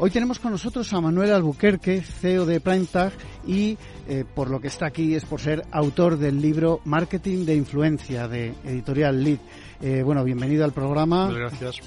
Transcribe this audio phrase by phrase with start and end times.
[0.00, 3.12] Hoy tenemos con nosotros a Manuel Albuquerque, CEO de PrimeTag
[3.44, 3.76] y
[4.08, 8.28] eh, por lo que está aquí es por ser autor del libro Marketing de Influencia
[8.28, 9.38] de Editorial Lead.
[9.82, 11.28] Eh, bueno, bienvenido al programa.
[11.32, 11.80] gracias.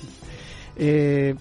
[0.76, 1.36] Eh,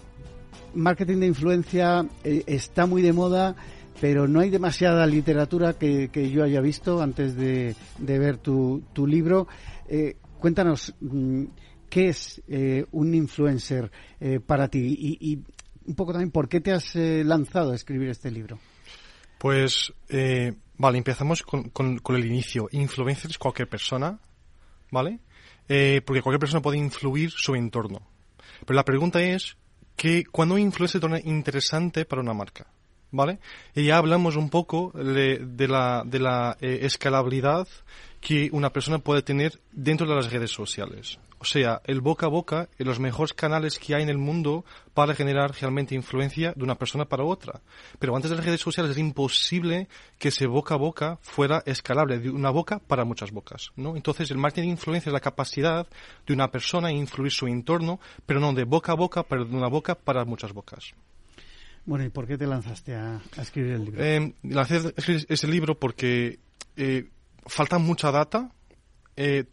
[0.75, 3.56] marketing de influencia está muy de moda,
[4.00, 8.83] pero no hay demasiada literatura que, que yo haya visto antes de, de ver tu,
[8.92, 9.48] tu libro.
[9.89, 11.44] Eh, cuéntanos, mm,
[11.89, 14.97] ¿qué es eh, un influencer eh, para ti?
[14.98, 15.42] Y, y,
[15.86, 18.59] un poco también, ¿por qué te has eh, lanzado a escribir este libro?
[19.39, 22.69] Pues, eh, vale, empezamos con, con, el inicio.
[22.72, 24.19] Influencer es cualquier persona,
[24.91, 25.20] ¿vale?
[25.69, 28.03] Eh, porque cualquier persona puede influir su entorno.
[28.67, 29.56] Pero la pregunta es,
[30.00, 32.67] que ¿cuándo un influencer torna interesante para una marca?
[33.12, 33.39] ¿Vale?
[33.75, 37.69] Y ya hablamos un poco de, de la, de la eh, escalabilidad
[38.20, 41.18] que una persona puede tener dentro de las redes sociales.
[41.38, 44.66] O sea, el boca a boca y los mejores canales que hay en el mundo
[44.92, 47.62] para generar realmente influencia de una persona para otra.
[47.98, 52.18] Pero antes de las redes sociales es imposible que ese boca a boca fuera escalable,
[52.18, 53.70] de una boca para muchas bocas.
[53.76, 53.96] ¿no?
[53.96, 55.86] Entonces, el marketing de influencia es la capacidad
[56.26, 59.56] de una persona a influir su entorno, pero no de boca a boca, pero de
[59.56, 60.92] una boca para muchas bocas.
[61.86, 64.04] Bueno, ¿y por qué te lanzaste a, a escribir el libro?
[64.04, 66.38] Eh, lancé a escribir ese libro porque
[66.76, 67.08] eh,
[67.46, 68.52] falta mucha data,
[69.16, 69.44] eh,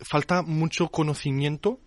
[0.00, 1.80] falta mucho conocimiento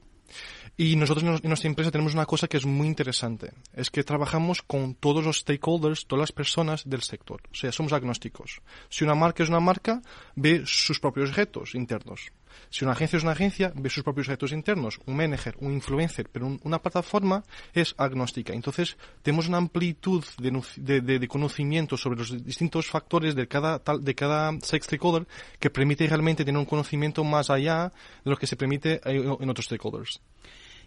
[0.75, 4.63] y nosotros en nuestra empresa tenemos una cosa que es muy interesante, es que trabajamos
[4.63, 8.61] con todos los stakeholders, todas las personas del sector, o sea, somos agnósticos.
[8.89, 10.01] Si una marca es una marca,
[10.35, 12.31] ve sus propios retos internos.
[12.69, 14.99] Si una agencia es una agencia, ve sus propios retos internos.
[15.05, 17.43] Un manager, un influencer, pero un, una plataforma
[17.73, 18.53] es agnóstica.
[18.53, 24.51] Entonces, tenemos una amplitud de, de, sobre los distintos factores de cada, tal, de cada
[24.61, 25.27] stakeholder
[25.59, 27.91] que permite realmente tener un conocimiento más allá
[28.23, 30.21] de lo que se permite en otros stakeholders.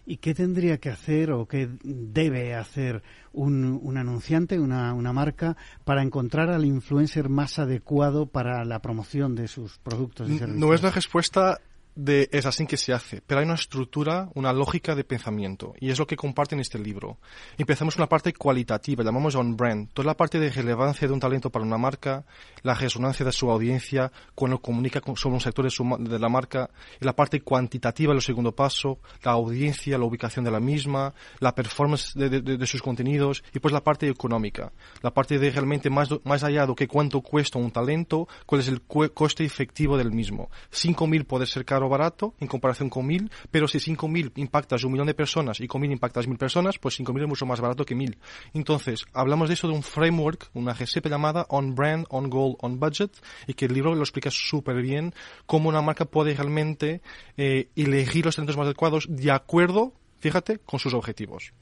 [0.09, 3.03] ¿Y qué tendría que hacer o qué debe hacer
[3.33, 9.35] un, un anunciante, una, una, marca, para encontrar al influencer más adecuado para la promoción
[9.35, 10.65] de sus productos y servicios?
[10.65, 11.59] No es la respuesta
[12.05, 15.97] es así que se hace, pero hay una estructura, una lógica de pensamiento, y es
[15.97, 17.17] lo que comparte en este libro.
[17.57, 21.19] Empezamos con la parte cualitativa, llamamos on brand, toda la parte de relevancia de un
[21.19, 22.25] talento para una marca,
[22.61, 26.69] la resonancia de su audiencia, cuando comunica sobre un sector de, de la marca,
[27.01, 31.55] y la parte cuantitativa, el segundo paso, la audiencia, la ubicación de la misma, la
[31.55, 34.71] performance de, sus contenidos, y pues la parte económica,
[35.01, 38.67] la parte de realmente más, más allá de que cuánto cuesta un talento, cuál es
[38.67, 40.49] el coste efectivo del mismo.
[40.71, 45.07] 5.000 puede ser caro barato en comparación con 1000, pero si 5000 impactas un millón
[45.07, 47.95] de personas y con 1000 impactas mil personas, pues 5000 es mucho más barato que
[47.95, 48.17] 1000.
[48.53, 52.79] Entonces, hablamos de eso de un framework, una GCP llamada On Brand, On Goal, On
[52.79, 53.11] Budget,
[53.47, 55.13] y que el libro lo explica súper bien
[55.45, 57.01] cómo una marca puede realmente
[57.37, 61.53] eh, elegir los talentos más adecuados de acuerdo, fíjate, con sus objetivos.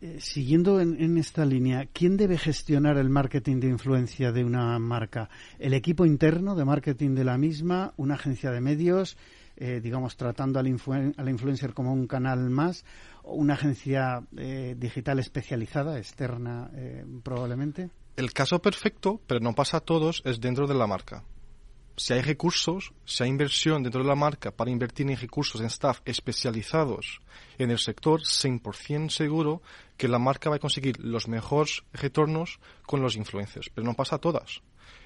[0.00, 4.78] Eh, siguiendo en, en, esta línea, ¿quién debe gestionar el marketing de influencia de una
[4.78, 5.28] marca?
[5.58, 7.94] ¿El equipo interno de marketing de la misma?
[7.96, 9.16] ¿Una agencia de medios?
[9.56, 12.84] Eh, digamos, tratando al, influ al, influencer como un canal más?
[13.24, 16.70] ¿O ¿Una agencia eh, digital especializada, externa,
[17.24, 17.90] probablemente?
[18.14, 21.24] El caso perfecto, pero no pasa a todos, es dentro de la marca
[21.98, 25.66] si hay recursos, si hay inversión dentro de la marca para invertir en recursos, en
[25.66, 27.20] staff especializados
[27.58, 29.62] en el sector, 100% seguro
[29.98, 34.16] que la marca va a conseguir los mejores retornos con los influencers, pero no pasa
[34.16, 34.62] a todas.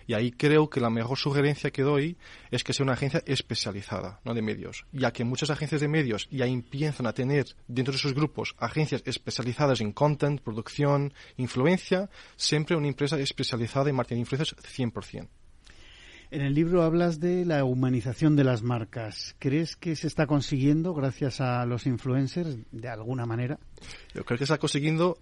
[0.06, 2.16] Y ahí creo que la mejor sugerencia que doy
[2.50, 6.28] es que sea una agencia especializada, no de medios, ya que muchas agencias de medios
[6.30, 12.76] ya empiezan a tener dentro de sus grupos agencias especializadas en content, producción, influencia, siempre
[12.76, 15.28] una empresa especializada en marketing de influencers 100%.
[16.32, 19.36] En el libro hablas de la humanización de las marcas.
[19.38, 23.58] ¿Crees que se está consiguiendo gracias a los influencers de alguna manera?
[24.14, 25.18] Creo que se está consiguiendo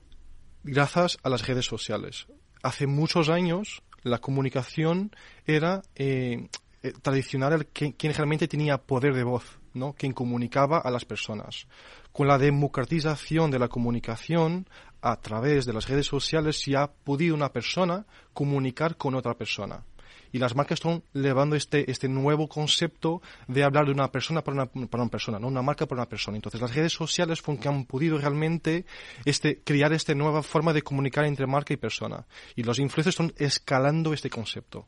[0.62, 2.28] gracias a las redes sociales.
[2.62, 5.10] Hace muchos años la comunicación
[5.46, 6.48] era eh,
[6.84, 9.94] eh, tradicional quien realmente tenía poder de voz, ¿no?
[9.94, 11.66] quien comunicaba a las personas.
[12.12, 14.68] Con la democratización de la comunicación
[15.02, 19.82] a través de las redes sociales se ha podido una persona comunicar con otra persona
[20.32, 24.62] y las marcas están llevando este, este nuevo concepto de hablar de una persona para
[24.62, 26.36] una, para una persona, no una marca para una persona.
[26.36, 28.84] Entonces las redes sociales son que han podido realmente
[29.24, 32.26] este, crear esta nueva forma de comunicar entre marca y persona.
[32.56, 34.86] Y los influencers están escalando este concepto.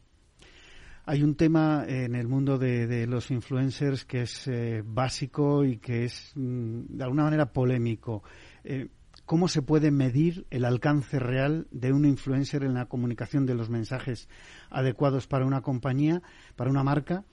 [1.05, 6.05] Hay un tema en el mundo de, los influencers que es eh, básico y que
[6.05, 8.23] es mm, de alguna manera polémico.
[8.63, 8.87] Eh,
[9.27, 13.71] ¿Cómo se puede medir el alcance real de un influencer en la comunicación de los
[13.71, 14.29] mensajes
[14.71, 16.23] adecuados para una compañía,
[16.57, 17.25] para una marca?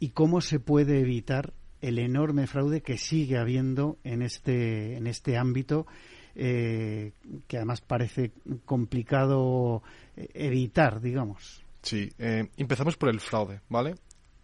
[0.00, 5.36] ¿Y cómo se puede evitar el enorme fraude que sigue habiendo en este, en este
[5.36, 5.86] ámbito?
[6.34, 7.12] Eh,
[7.48, 8.32] que además parece
[8.64, 9.82] complicado
[10.16, 11.64] evitar, digamos.
[11.82, 13.94] Sí, eh, empezamos por el fraude, ¿vale?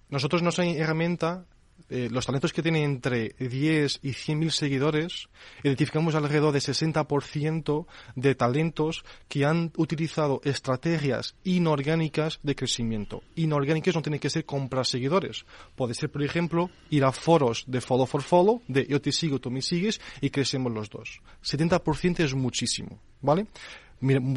[0.09, 1.47] Nosotros nuestra herramienta,
[1.91, 5.29] eh, los talentos que tienen entre 10 y 100 mil seguidores,
[5.63, 7.87] identificamos alrededor de 60%
[8.17, 13.23] de talentos que han utilizado estrategias inorgánicas de crecimiento.
[13.37, 15.45] Inorgánicas no tienen que ser comprar seguidores.
[15.77, 19.39] Puede ser, por ejemplo, ir a foros de follow for follow, de yo te sigo,
[19.39, 21.21] tú me sigues y crecemos los dos.
[21.43, 23.47] 70% es muchísimo, ¿vale?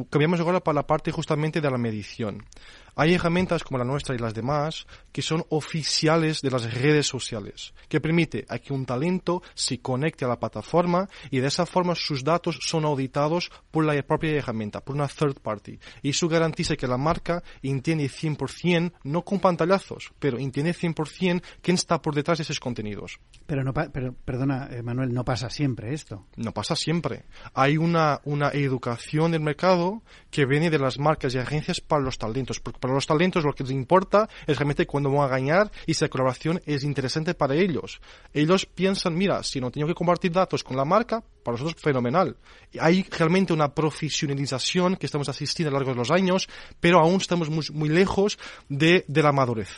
[0.10, 2.46] cambiamos ahora para la parte justamente de la medición.
[3.00, 7.76] Hay herramientas como la nuestra y las demás que son oficiales de las redes sociales,
[7.88, 11.94] que permite a que un talento se conecte a la plataforma y de esa forma
[11.94, 15.80] sus datos son auditados por la propia herramienta, por una third party.
[16.02, 21.76] Y eso garantiza que la marca entiende 100%, no con pantallazos, pero entiende 100% quién
[21.76, 23.20] está por detrás de esos contenidos.
[23.46, 26.26] Pero, no pero perdona, Manuel, no pasa siempre esto.
[26.36, 27.26] No pasa siempre.
[27.54, 30.02] Hay una, una educación del mercado
[30.32, 32.60] que viene de las marcas y agencias para los talentos,
[32.94, 36.10] los talentos lo que les importa es realmente cuándo van a ganar y si la
[36.10, 38.02] colaboración es interesante para ellos.
[38.34, 42.36] Ellos piensan, mira, si no tengo que compartir datos con la marca, para nosotros fenomenal.
[42.80, 46.50] Hay realmente una profesionalización que estamos asistiendo a lo largo de los años,
[46.82, 48.38] pero aún estamos muy, muy lejos
[48.68, 49.70] de, la madurez.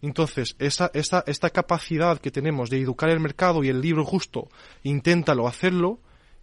[0.00, 4.48] Entonces, esta, esta, esta capacidad que tenemos de educar el mercado y el libro justo,
[4.84, 5.98] inténtalo hacerlo,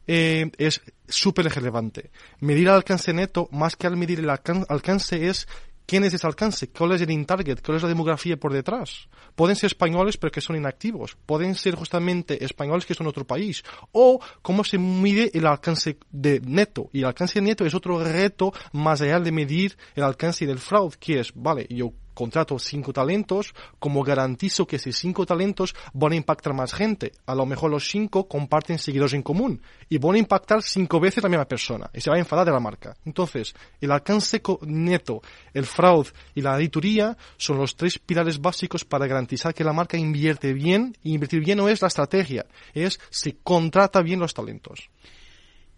[0.07, 2.11] eh, es súper relevante.
[2.39, 5.47] Medir el alcance neto, más que al medir el alcance, es
[5.85, 9.07] quién es ese alcance, cuál es el in-target, cuál es la demografía por detrás.
[9.35, 13.63] Pueden ser españoles pero que son inactivos, pueden ser justamente españoles que son otro país,
[13.91, 16.89] o cómo se mide el alcance de neto.
[16.93, 20.97] Y el alcance neto es otro reto más allá de medir el alcance del fraude,
[20.99, 26.15] que es, vale, yo contrato cinco talentos, como garantizo que esos cinco talentos van a
[26.15, 27.11] impactar más gente.
[27.27, 31.21] A lo mejor los cinco comparten seguidores en común y van a impactar cinco veces
[31.21, 32.95] la misma persona y se va a enfadar de la marca.
[33.05, 35.21] Entonces, el alcance neto,
[35.53, 39.97] el fraude y la auditoría son los tres pilares básicos para garantizar que la marca
[39.97, 40.95] invierte bien.
[41.03, 44.89] Y invertir bien no es la estrategia, es se contrata bien los talentos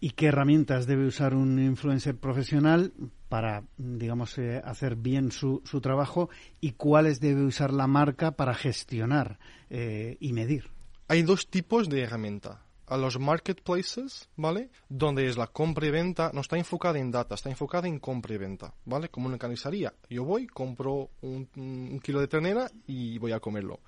[0.00, 2.92] y qué herramientas debe usar un influencer profesional
[3.28, 6.30] para, digamos, eh, hacer bien su, su, trabajo
[6.60, 9.38] y cuáles debe usar la marca para gestionar
[9.70, 10.70] eh, y medir.
[11.08, 12.62] Hay dos tipos de herramienta.
[12.86, 14.70] A los marketplaces, ¿vale?
[14.88, 18.34] Donde es la compra y venta, no está enfocada en data, está enfocada en compra
[18.34, 19.10] y venta, ¿vale?
[19.10, 19.92] Como una canizaría.
[20.08, 23.80] Yo voy, compro un, un kilo de ternera y voy a comerlo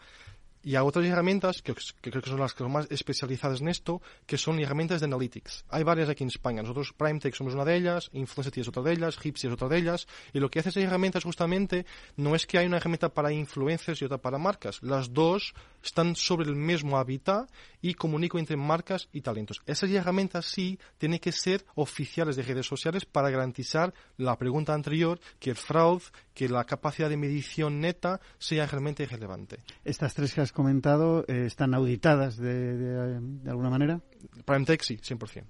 [0.62, 4.02] y a otras herramientas que, creo que son las que son más especializadas en esto,
[4.26, 5.64] que son herramientas de analytics.
[5.70, 6.62] Hay varias aquí en España.
[6.62, 9.78] Nosotros, PrimeTech, somos una de ellas, Influencity es otra de ellas, Hipsy es otra de
[9.78, 10.06] ellas.
[10.32, 11.86] Y lo que hace esas herramientas justamente
[12.16, 14.82] no es que hay una herramienta para influencers y otra para marcas.
[14.82, 19.60] Las dos están sobre el mismo hábitat y comunican entre marcas y talentos.
[19.66, 25.20] Esas herramientas sí tienen que ser oficiales de redes sociales para garantizar la pregunta anterior,
[25.38, 29.60] que el fraude, que la capacidad de medición neta sea realmente relevante.
[29.84, 34.00] Estas tres que has comentado eh, están auditadas de, de, alguna manera.
[34.44, 35.44] PrimeTech sí, 100%.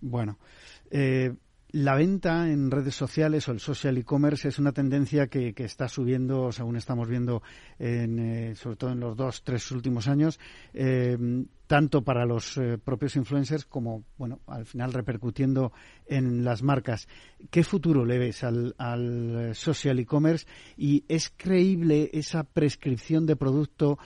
[0.00, 0.38] Bueno,
[0.90, 1.34] eh,
[1.70, 6.50] la venta en redes sociales o el social e-commerce es una tendencia que, está subiendo,
[6.50, 7.42] según estamos viendo,
[7.78, 10.40] en, eh, sobre todo en los dos, tres últimos años,
[10.72, 11.18] eh,
[11.66, 15.72] tanto para los eh, propios influencers como, bueno, al final repercutiendo
[16.06, 17.06] en las marcas.
[17.50, 20.46] ¿Qué futuro le ves al, al social e-commerce
[20.78, 23.98] y es creíble esa prescripción de producto?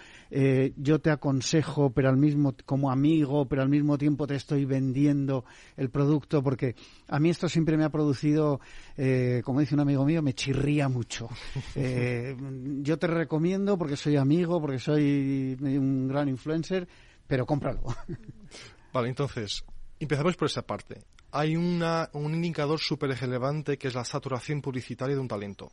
[0.76, 5.44] Yo te aconsejo, pero al mismo como amigo, pero al mismo tiempo te estoy vendiendo
[5.76, 6.74] el producto, porque
[7.08, 8.60] a mí esto siempre me ha producido,
[8.96, 11.28] eh, como dice un amigo mío, me chirría mucho.
[11.74, 12.36] Eh,
[12.82, 16.86] yo te recomiendo porque soy amigo, porque soy un gran influencer,
[17.26, 17.82] pero cómpralo.
[18.92, 19.64] Vale, entonces,
[19.98, 21.02] empezamos por esa parte.
[21.32, 25.72] Hay una, un indicador súper relevante que es la saturación publicitaria de un talento.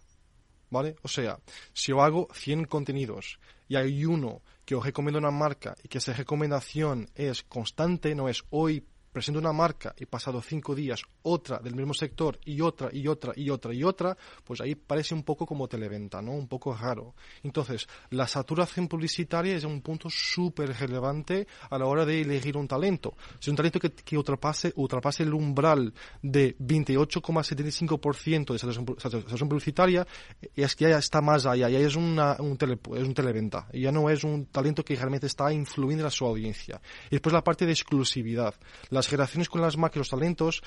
[0.69, 0.95] ¿Vale?
[1.01, 1.39] O sea,
[1.73, 5.97] si yo hago 100 contenidos y hay uno que os recomiendo una marca y que
[5.97, 8.85] esa recomendación es constante, no es hoy
[9.19, 13.33] presento una marca y pasado cinco días otra del mismo sector y otra y otra
[13.35, 16.31] y otra y otra, pues ahí parece un poco como televenta, ¿no?
[16.31, 17.15] Un poco raro.
[17.43, 22.65] Entonces, la saturación publicitaria es un punto súper relevante a la hora de elegir un
[22.65, 23.17] talento.
[23.39, 28.59] Si un talento que, que ultrapase, ultrapase el umbral de 28,75% de
[28.99, 30.07] saturación publicitaria,
[30.55, 32.57] es que ya está más allá, ya es, una, un,
[32.95, 36.79] es un televenta, ya no es un talento que realmente está influyendo en su audiencia.
[37.07, 38.55] Y después la parte de exclusividad.
[38.89, 40.61] Las relaciones con las y los talentos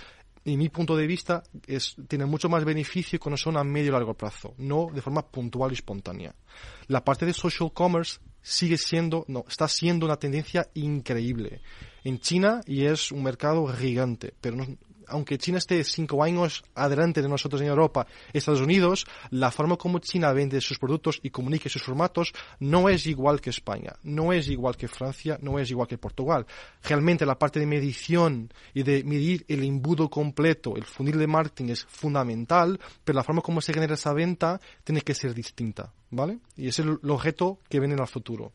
[0.45, 3.93] y mi punto de vista, es, tiene mucho más beneficio cuando son a medio y
[3.93, 6.35] largo plazo, no de forma puntual y espontánea.
[6.89, 11.61] La parte de social commerce sigue siendo, no, está siendo una tendencia increíble.
[12.03, 14.67] En China, y es un mercado gigante, pero no,
[15.13, 19.99] aunque China esté cinco años adelante de nosotros en Europa, Estados Unidos, la forma como
[19.99, 24.49] China vende sus productos y comunica sus formatos no es igual que España, no es
[24.49, 26.47] igual que Francia, no es igual que Portugal.
[26.83, 31.71] Realmente la parte de medición y de medir el embudo completo, el funil de marketing
[31.71, 36.39] es fundamental, pero la forma como se genera esa venta tiene que ser distinta, ¿vale?
[36.57, 38.53] Y ese es el objeto que viene en el futuro.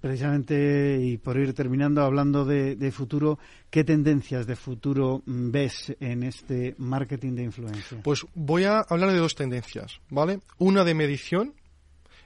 [0.00, 3.38] Precisamente, y por ir terminando, hablando de, futuro,
[3.68, 7.98] ¿qué tendencias de futuro ves en este marketing de influencia?
[8.04, 10.40] Pues voy a hablar de dos tendencias, ¿vale?
[10.58, 11.54] Una de medición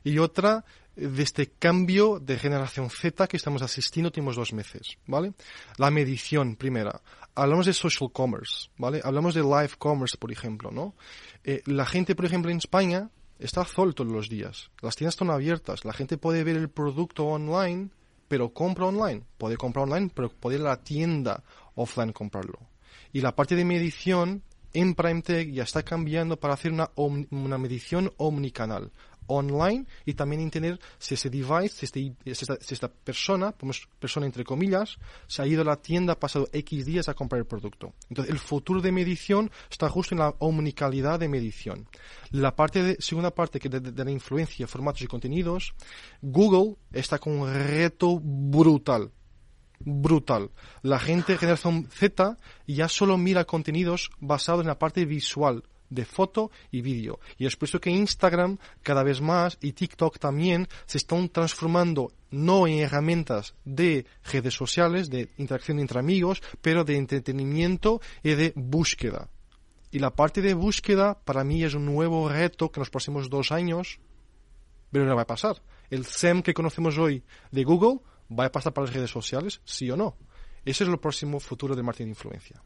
[0.05, 0.65] y otra
[0.97, 5.33] de este cambio de generación Z que estamos asistiendo últimos dos meses, ¿vale?
[5.79, 7.01] La medición, primera.
[7.35, 9.01] Hablamos de social commerce, ¿vale?
[9.03, 10.95] Hablamos de live commerce, por ejemplo, ¿no?
[11.43, 13.09] Eh, la gente, por ejemplo, en España
[13.43, 14.71] está sol todos los días.
[14.81, 15.85] Las tiendas están abiertas.
[15.85, 17.91] La gente puede ver el producto online,
[18.29, 19.23] pero compra online.
[19.39, 21.43] Puede comprar online, pero puede ir a la tienda
[21.75, 22.59] offline comprarlo.
[23.13, 28.13] Y la parte de medición en PrimeTech ya está cambiando para hacer una, una medición
[28.17, 28.91] omnicanal
[29.27, 32.15] online y también entender si ese device, si, este,
[32.61, 33.55] si, esta, persona,
[33.99, 37.41] persona entre comillas, se ha ido a la tienda, ha pasado X días a comprar
[37.41, 37.93] el producto.
[38.09, 41.89] Entonces, el futuro de medición está justo en la omnicalidad de medición.
[42.31, 45.75] La parte de, segunda parte que de, la influencia, formatos y contenidos,
[46.21, 49.11] Google está con un reto brutal
[49.85, 50.51] brutal.
[50.83, 55.65] La gente de generación Z ya solo mira contenidos basados en la parte visual,
[55.95, 57.21] de foto y vídeo.
[57.39, 62.13] Y es por eso que Instagram cada vez más y TikTok también se están transformando
[62.31, 68.53] no en herramientas de redes sociales, de interacción entre amigos, pero de entretenimiento y de
[68.57, 69.29] búsqueda.
[69.91, 73.29] Y la parte de búsqueda para mí es un nuevo reto que en los próximos
[73.29, 74.01] dos años
[74.93, 75.61] pero no va a pasar.
[75.91, 79.91] El SEM que conocemos hoy de Google va a pasar para las redes sociales, sí
[79.91, 80.17] o no.
[80.65, 82.63] Ese es el próximo futuro de marketing de influencia.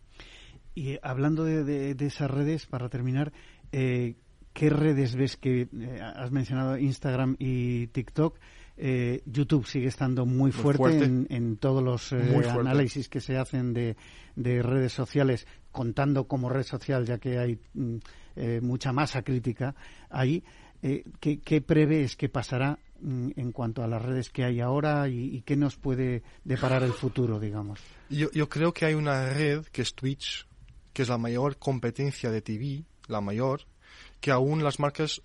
[0.77, 3.33] Y hablando de, esas redes, para terminar,
[3.73, 4.15] eh,
[4.53, 8.39] ¿qué redes ves que eh, has mencionado Instagram y TikTok?
[8.77, 13.97] Eh, YouTube sigue estando muy fuerte, En, todos los análisis que se hacen de,
[14.37, 17.97] redes sociales, contando como red social, ya que hay mm,
[18.61, 19.75] mucha masa crítica
[20.11, 20.45] ahí.
[20.83, 25.41] ¿qué, ¿Qué prevés que pasará mm, en cuanto a las redes que hay ahora y,
[25.41, 27.81] qué nos puede deparar el futuro, digamos?
[28.11, 30.47] Yo, yo creo que hay una red que es Twitch,
[30.97, 33.61] que es la mayor competencia de TV, la mayor,
[34.19, 35.21] que aún las marcas,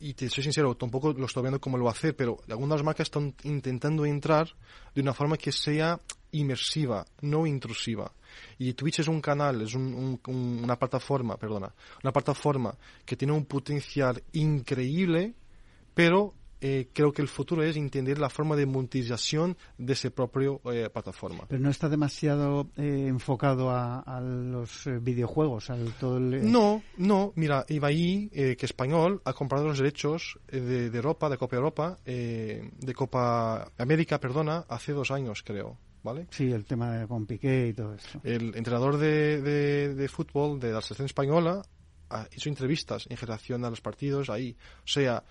[0.00, 3.34] y te soy sincero, tampoco lo estoy viendo cómo lo hacer, pero algunas marcas están
[3.42, 4.48] intentando entrar
[4.94, 6.00] de una forma que sea
[6.30, 8.10] inmersiva, no intrusiva.
[8.58, 14.22] Y Twitch es un canal, es una plataforma, perdona, una plataforma que tiene un potencial
[14.32, 15.34] increíble,
[15.92, 16.32] pero
[16.64, 20.88] eh, creo que el futuro es entender la forma de monetización de esa propia eh,
[20.90, 21.44] plataforma.
[21.48, 27.32] Pero no está demasiado eh, enfocado a, los videojuegos, al todo No, no.
[27.34, 32.94] Mira, Ibai, que español, ha comprado los derechos de, de Europa, de Copa Europa, de
[32.94, 35.76] Copa América, perdona, hace dos años, creo.
[36.04, 36.26] ¿Vale?
[36.30, 38.20] Sí, el tema de con Piqué y todo eso.
[38.22, 41.62] El entrenador de, de, de fútbol de la selección española
[42.36, 44.56] hizo entrevistas en relación a los partidos ahí.
[44.84, 45.24] O sea,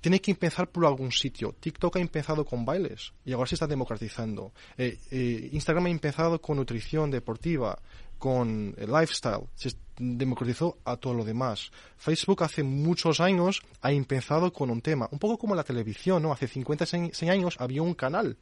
[0.00, 1.54] tiene que empezar por algún sitio.
[1.60, 4.52] TikTok ha empezado con bailes y ahora se está democratizando.
[4.76, 7.78] Eh, eh, Instagram ha empezado con nutrición deportiva,
[8.18, 9.48] con lifestyle.
[9.54, 11.70] Se democratizó a todo lo demás.
[11.96, 16.32] Facebook hace muchos años ha empezado con un tema, un poco como la televisión, ¿no?
[16.32, 18.36] Hace 50, 100 años había un canal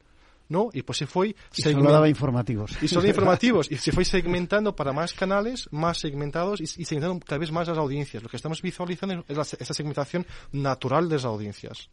[0.49, 0.69] ¿no?
[0.73, 1.35] Y pues se fue...
[1.55, 2.77] Y solo daba informativos.
[2.81, 3.71] Y solo informativos.
[3.71, 7.77] Y se fue segmentando para más canales, más segmentados y, segmentando cada vez más las
[7.77, 8.21] audiencias.
[8.21, 11.89] Lo que estamos visualizando es esa segmentación natural de las audiencias.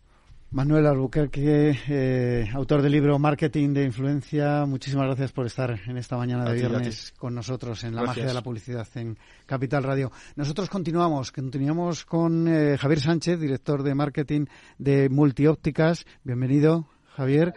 [0.51, 6.17] Manuel Albuquerque, eh, autor del libro Marketing de Influencia, muchísimas gracias por estar en esta
[6.17, 10.13] mañana de viernes con nosotros en la magia de la publicidad en Capital Radio.
[10.37, 14.47] Nosotros continuamos, continuamos con eh, Javier Sánchez, director de marketing
[14.79, 16.07] de Multiópticas.
[16.23, 16.87] Bienvenido,
[17.17, 17.53] Javier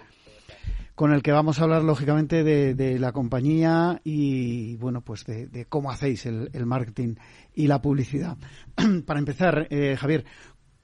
[1.00, 5.92] con el que vamos a hablar lógicamente de, la compañía y bueno pues de, cómo
[5.92, 7.16] hacéis el, marketing
[7.56, 8.36] y la publicidad.
[9.06, 10.26] Para empezar, eh, Javier,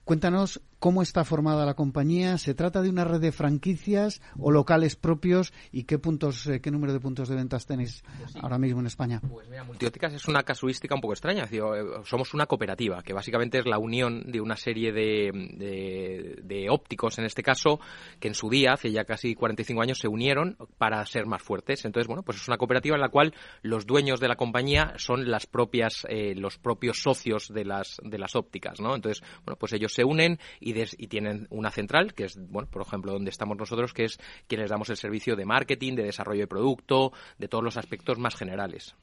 [0.06, 2.38] Cuéntanos cómo está formada la compañía.
[2.38, 5.52] ¿Se trata de una red de franquicias o locales propios?
[5.72, 8.86] ¿Y qué puntos, eh, qué número de puntos de ventas tenéis pues ahora mismo en
[8.86, 9.20] España?
[9.28, 11.48] Pues mira, Multiópticas es una casuística un poco extraña.
[11.50, 11.60] Eh,
[12.04, 17.24] somos una cooperativa que básicamente es la unión de una serie de, de, ópticos, en
[17.24, 17.80] este caso,
[18.20, 21.84] que en su día, hace ya casi 45 años, se unieron para ser más fuertes.
[21.84, 25.28] Entonces, bueno, pues es una cooperativa en la cual los dueños de la compañía son
[25.28, 28.94] las propias, eh, los propios socios de las, de las ópticas, ¿no?
[28.94, 32.82] Entonces, bueno, pues ellos se unen y, y, tienen una central, que es, bueno, por
[32.82, 36.46] ejemplo, donde estamos nosotros, que es quienes damos el servicio de marketing, de desarrollo de
[36.46, 38.94] producto, de todos los aspectos más generales.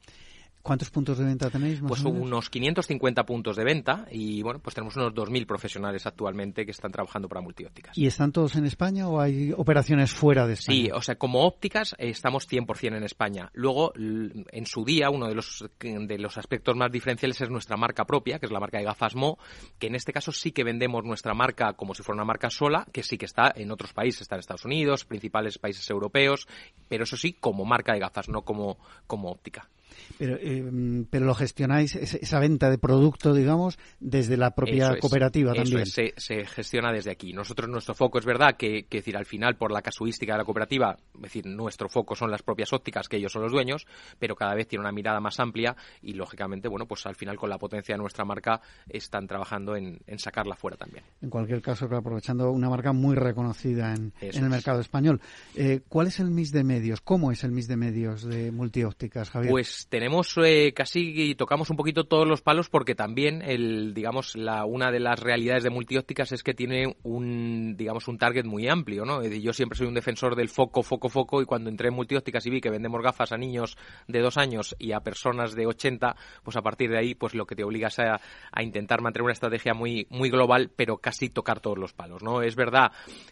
[0.64, 1.82] ¿Cuántos puntos de venta tenéis?
[1.86, 6.72] pues unos 550 puntos de venta y bueno, pues tenemos unos 2.000 profesionales actualmente que
[6.72, 7.98] están trabajando para multiópticas.
[7.98, 10.78] ¿Y están todos en España o hay operaciones fuera de España?
[10.78, 13.50] Sí, o sea, como ópticas eh, estamos 100% en España.
[13.52, 18.06] Luego, en su día, uno de los, de los aspectos más diferenciales es nuestra marca
[18.06, 19.38] propia, que es la marca de gafas Mo,
[19.80, 22.88] que en este caso sí que vendemos nuestra marca como si fuera una marca sola,
[22.94, 26.48] que sí que está en otros países, está en Estados Unidos, principales países europeos,
[26.88, 28.78] pero eso sí, como marca de gafas, no como,
[29.08, 29.70] como óptica.
[30.18, 35.86] Pero, eh, pero lo gestionáis, esa venta de producto, digamos, desde la propia cooperativa también.
[35.86, 37.34] se, se, gestiona desde aquí.
[37.34, 40.46] Nosotros, nuestro foco es verdad que, que, decir, al final, por la casuística de la
[40.46, 43.86] cooperativa, es decir, nuestro foco son las propias ópticas, que ellos son los dueños,
[44.20, 47.50] pero cada vez tiene una mirada más amplia y, lógicamente, bueno, pues al final, con
[47.50, 51.04] la potencia de nuestra marca, están trabajando en, sacarla fuera también.
[51.22, 55.22] En cualquier caso, aprovechando una marca muy reconocida en, el mercado español.
[55.56, 57.02] Eh, ¿Cuál es el mix de medios?
[57.02, 59.52] ¿Cómo es el mix de medios de multiópticas, Javier?
[59.52, 64.66] Pues tenemos eh, casi tocamos un poquito todos los palos porque también el digamos la
[64.66, 69.06] una de las realidades de multiópticas es que tiene un digamos un target muy amplio,
[69.06, 69.24] ¿no?
[69.24, 72.50] Yo siempre soy un defensor del foco, foco, foco y cuando entré en multiópticas y
[72.50, 76.58] vi que vendemos gafas a niños de dos años y a personas de 80, pues
[76.58, 78.20] a partir de ahí pues lo que te obligas a,
[78.52, 82.42] a intentar mantener una estrategia muy muy global, pero casi tocar todos los palos, ¿no?
[82.42, 82.92] Es verdad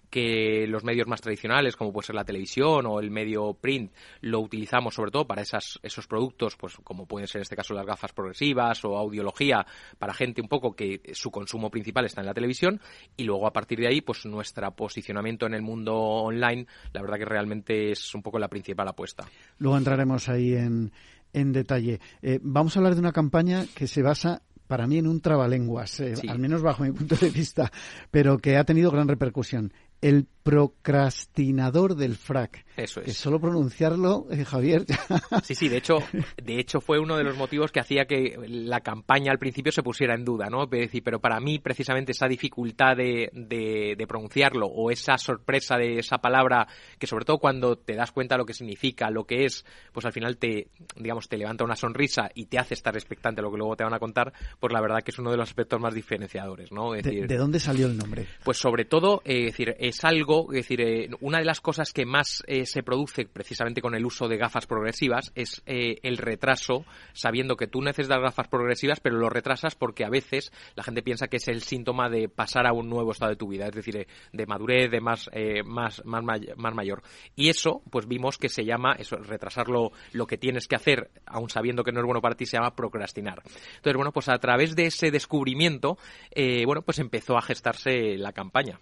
[0.10, 4.40] que los medios más tradicionales como puede ser la televisión o el medio print lo
[4.40, 7.86] utilizamos sobre todo para esas, esos productos pues como pueden ser en este caso las
[7.86, 9.66] gafas progresivas o audiología,
[9.98, 12.80] para gente un poco que su consumo principal está en la televisión,
[13.16, 17.18] y luego a partir de ahí, pues nuestro posicionamiento en el mundo online, la verdad
[17.18, 19.26] que realmente es un poco la principal apuesta.
[19.58, 20.92] Luego entraremos ahí en,
[21.34, 22.00] en detalle.
[22.22, 26.00] Eh, vamos a hablar de una campaña que se basa para mí en un trabalenguas,
[26.00, 27.70] eh, al menos bajo mi punto de vista,
[28.10, 32.66] pero que ha tenido gran repercusión el procrastinador del frac.
[32.84, 33.16] Eso es.
[33.18, 34.86] solo pronunciarlo, eh, Javier.
[35.44, 36.00] sí, sí, de hecho,
[36.42, 39.84] de hecho fue uno de los motivos que hacía que la campaña al principio se
[39.84, 40.68] pusiera en duda, ¿no?
[40.70, 46.68] Pero para mí, precisamente, esa dificultad de, de, pronunciarlo o esa sorpresa de esa palabra,
[46.98, 50.06] que sobre todo cuando te das cuenta de lo que significa, lo que es, pues
[50.06, 53.52] al final te, digamos, te levanta una sonrisa y te hace estar expectante a lo
[53.52, 55.80] que luego te van a contar, pues la verdad que es uno de los aspectos
[55.80, 56.92] más diferenciadores, ¿no?
[56.94, 58.26] decir, ¿De, dónde salió el nombre?
[58.44, 62.06] Pues sobre todo, eh, decir, es algo, es decir, eh, una de las cosas que
[62.06, 67.56] más se produce precisamente con el uso de gafas progresivas es eh, el retraso, sabiendo
[67.56, 71.38] que tú necesitas gafas progresivas, pero lo retrasas porque a veces la gente piensa que
[71.38, 74.46] es el síntoma de pasar a un nuevo estado de tu vida, es decir, de
[74.46, 75.30] madurez, de más,
[75.66, 77.04] más, más, más, mayor.
[77.36, 81.50] Y eso, pues vimos que se llama, eso, retrasarlo, lo que tienes que hacer, aun
[81.50, 83.42] sabiendo que no es bueno para ti, se llama procrastinar.
[83.76, 85.98] Entonces, bueno, pues a través de ese descubrimiento,
[86.66, 88.80] bueno, pues empezó a gestarse la campaña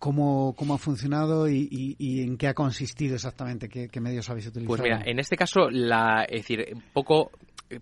[0.00, 4.76] cómo, cómo ha funcionado y, en qué ha consistido exactamente, qué, medios habéis utilizado.
[4.76, 7.30] Pues mira, en este caso, la, es decir, un poco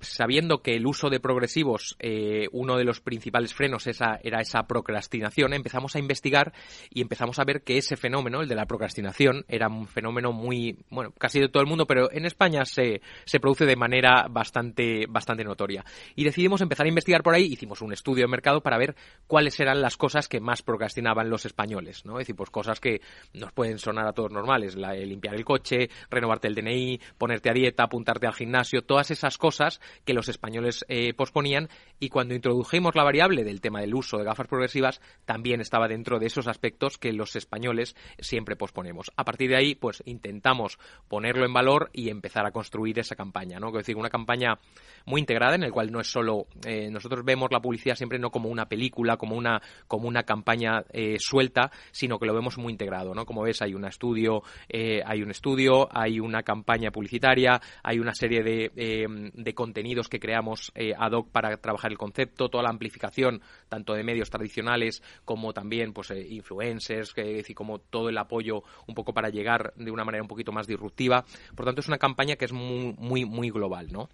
[0.01, 4.65] sabiendo que el uso de progresivos, eh, uno de los principales frenos esa, era esa
[4.65, 6.53] procrastinación, empezamos a investigar
[6.91, 10.79] y empezamos a ver que ese fenómeno, el de la procrastinación, era un fenómeno muy,
[10.91, 15.07] bueno, casi de todo el mundo, pero en España se, se produce de manera bastante,
[15.09, 15.85] bastante notoria.
[16.15, 18.95] Y decidimos empezar a investigar por ahí, hicimos un estudio de mercado para ver
[19.27, 23.01] cuáles eran las cosas que más procrastinaban los españoles, Es decir, pues cosas que
[23.35, 27.53] nos pueden sonar a todos normales, la, limpiar el coche, renovarte el DNI, ponerte a
[27.53, 31.69] dieta, apuntarte al gimnasio, todas esas cosas que los españoles eh, posponían
[32.01, 36.19] y cuando introdujimos la variable del tema del uso de gafas progresivas también estaba dentro
[36.19, 39.11] de esos aspectos que los españoles siempre posponemos.
[39.17, 43.59] A partir de ahí, pues intentamos ponerlo en valor y empezar a construir esa campaña,
[43.59, 43.69] ¿no?
[43.69, 44.59] Es decir, una campaña
[45.05, 48.31] muy integrada en el cual no es solo eh, nosotros vemos la publicidad siempre no
[48.31, 52.71] como una película, como una como una campaña eh, suelta, sino que lo vemos muy
[52.71, 53.27] integrado, ¿no?
[53.27, 58.15] Como ves, hay un estudio, eh, hay un estudio, hay una campaña publicitaria, hay una
[58.15, 62.63] serie de, em, de contenidos que creamos eh, ad hoc para trabajar el concepto, toda
[62.63, 68.11] la amplificación, tanto de medios tradicionales como también pues eh, influencers, que, decir, como todo
[68.11, 71.25] el apoyo un poco para llegar de una manera un poquito más disruptiva.
[71.57, 74.09] Por tanto, es una campaña que es muy, muy, muy global, ¿no?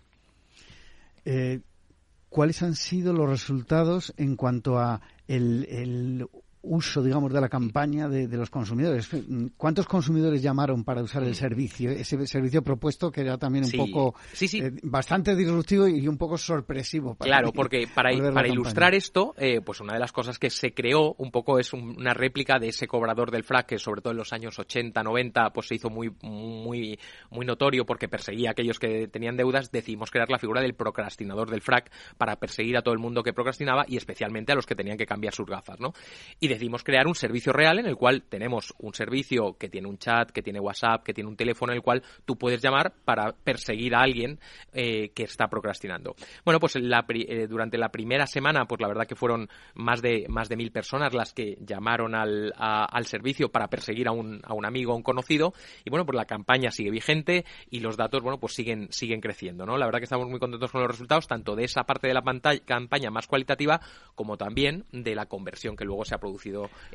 [2.31, 6.27] ¿Cuáles han sido los resultados en cuanto a el
[6.65, 9.09] uso, digamos, de la campaña de, los consumidores.
[9.57, 11.35] ¿Cuántos consumidores llamaron para usar el mm.
[11.35, 11.91] servicio?
[11.91, 17.17] Ese servicio propuesto que era también un poco eh, bastante disruptivo y un poco sorpresivo.
[17.17, 21.15] claro, porque para, para ilustrar esto, eh, pues una de las cosas que se creó
[21.19, 24.33] un poco es una réplica de ese cobrador del frac que sobre todo en los
[24.33, 26.99] años 80, 90, pues se hizo muy, muy,
[27.31, 29.71] muy notorio porque perseguía a aquellos que tenían deudas.
[29.71, 33.33] Decidimos crear la figura del procrastinador del frac para perseguir a todo el mundo que
[33.33, 35.93] procrastinaba y especialmente a los que tenían que cambiar sus gafas, ¿no?
[36.41, 39.99] Y decidimos crear un servicio real en el cual tenemos un servicio que tiene un
[39.99, 43.33] chat, que tiene WhatsApp, que tiene un teléfono en el cual tú puedes llamar para
[43.33, 44.39] perseguir a alguien
[44.73, 46.15] eh, que está procrastinando.
[46.45, 50.49] Bueno, pues eh, durante la primera semana, pues la verdad que fueron más de más
[50.49, 54.65] de mil personas las que llamaron al, al servicio para perseguir a un, a un
[54.65, 55.55] amigo, a un conocido.
[55.85, 59.67] Y bueno, pues la campaña sigue vigente y los datos, bueno, pues siguen siguen creciendo,
[59.67, 59.77] ¿no?
[59.77, 62.23] La verdad que estamos muy contentos con los resultados, tanto de esa parte de la
[62.65, 63.81] campaña más cualitativa
[64.15, 66.44] como también de la conversión que luego se ha producido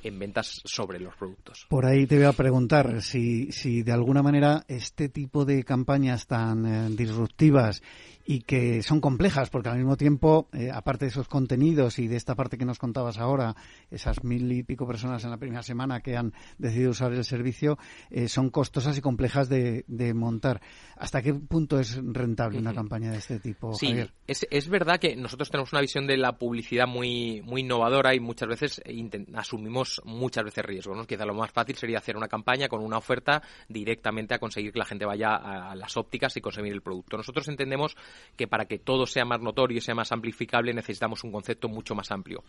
[0.04, 1.66] en ventas sobre los productos.
[1.70, 6.28] Por ahí te voy a preguntar si, si de alguna manera este tipo de campañas
[6.28, 7.82] tan eh, disruptivas
[8.30, 12.16] y que son complejas porque al mismo tiempo, eh, aparte de esos contenidos y de
[12.16, 13.56] esta parte que nos contabas ahora,
[13.90, 17.80] esas mil y pico personas en la primera semana que han decidido usar el servicio,
[18.12, 20.62] eh, son costosas y complejas de, montar.
[20.96, 23.74] ¿Hasta qué punto es rentable una campaña de este tipo?
[23.74, 23.96] Sí,
[24.28, 28.20] Es, es verdad que nosotros tenemos una visión de la publicidad muy, muy innovadora y
[28.20, 28.82] muchas veces
[29.34, 30.96] asumimos muchas veces riesgos.
[30.96, 31.08] ¿no?
[31.08, 34.78] Quizá lo más fácil sería hacer una campaña con una oferta directamente a conseguir que
[34.78, 37.18] la gente vaya a las ópticas y conseguir el producto.
[37.18, 37.98] Nosotros entendemos
[38.36, 41.96] que para que todo sea más notorio y sea más amplificable necesitamos un concepto mucho
[41.96, 42.44] más amplio.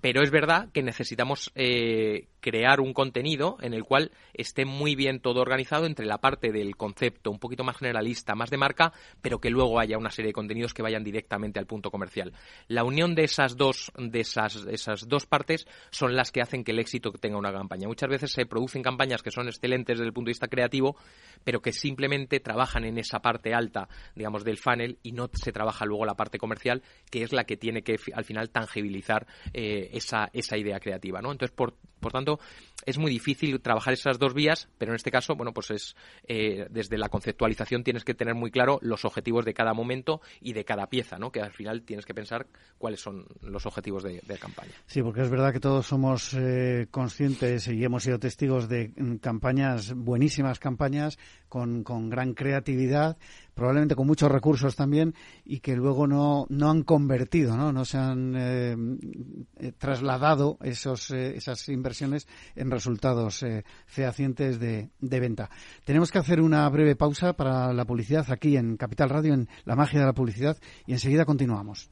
[0.00, 5.20] Pero es verdad que necesitamos eh, crear un contenido en el cual esté muy bien
[5.20, 9.40] todo organizado entre la parte del concepto un poquito más generalista, más de marca, pero
[9.40, 12.32] que luego haya una serie de contenidos que vayan directamente al punto comercial.
[12.68, 16.72] La unión de esas dos, de esas, esas dos partes son las que hacen que
[16.72, 17.88] el éxito tenga una campaña.
[17.88, 20.96] Muchas veces se producen campañas que son excelentes desde el punto de vista creativo,
[21.44, 25.84] pero que simplemente trabajan en esa parte alta, digamos, del funnel y no se trabaja
[25.84, 30.30] luego la parte comercial, que es la que tiene que al final tangibilizar eh, esa,
[30.32, 31.32] esa idea creativa, ¿no?
[31.32, 32.38] Entonces, por, por tanto,
[32.86, 36.66] es muy difícil trabajar esas dos vías, pero en este caso, bueno, pues es eh,
[36.70, 40.64] desde la conceptualización tienes que tener muy claro los objetivos de cada momento y de
[40.64, 41.30] cada pieza, ¿no?
[41.30, 42.46] Que al final tienes que pensar
[42.78, 44.72] cuáles son los objetivos de, campaña.
[44.86, 49.16] Sí, porque es verdad que todos somos eh, conscientes y hemos sido testigos de mm,
[49.16, 53.16] campañas, buenísimas campañas, con, con gran creatividad,
[53.58, 55.14] probablemente con muchos recursos también
[55.44, 58.76] y que luego no, no han convertido, no, no se han eh,
[59.58, 63.44] eh, trasladado esos, eh, esas inversiones en resultados
[63.86, 65.50] fehacientes de, de venta.
[65.84, 69.76] Tenemos que hacer una breve pausa para la publicidad aquí en Capital Radio, en La
[69.76, 71.90] Magia de la Publicidad, y enseguida continuamos.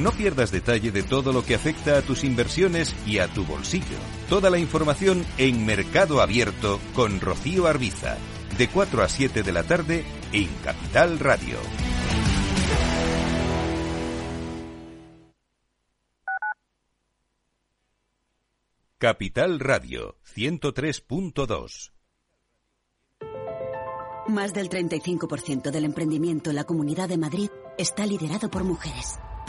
[0.00, 3.98] No pierdas detalle de todo lo que afecta a tus inversiones y a tu bolsillo.
[4.30, 8.16] Toda la información en Mercado Abierto con Rocío Arbiza,
[8.56, 11.58] de 4 a 7 de la tarde en Capital Radio.
[18.96, 21.92] Capital Radio 103.2
[24.28, 29.18] Más del 35% del emprendimiento en la Comunidad de Madrid está liderado por mujeres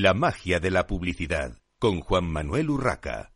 [0.00, 3.32] La magia de la publicidad con Juan Manuel Urraca.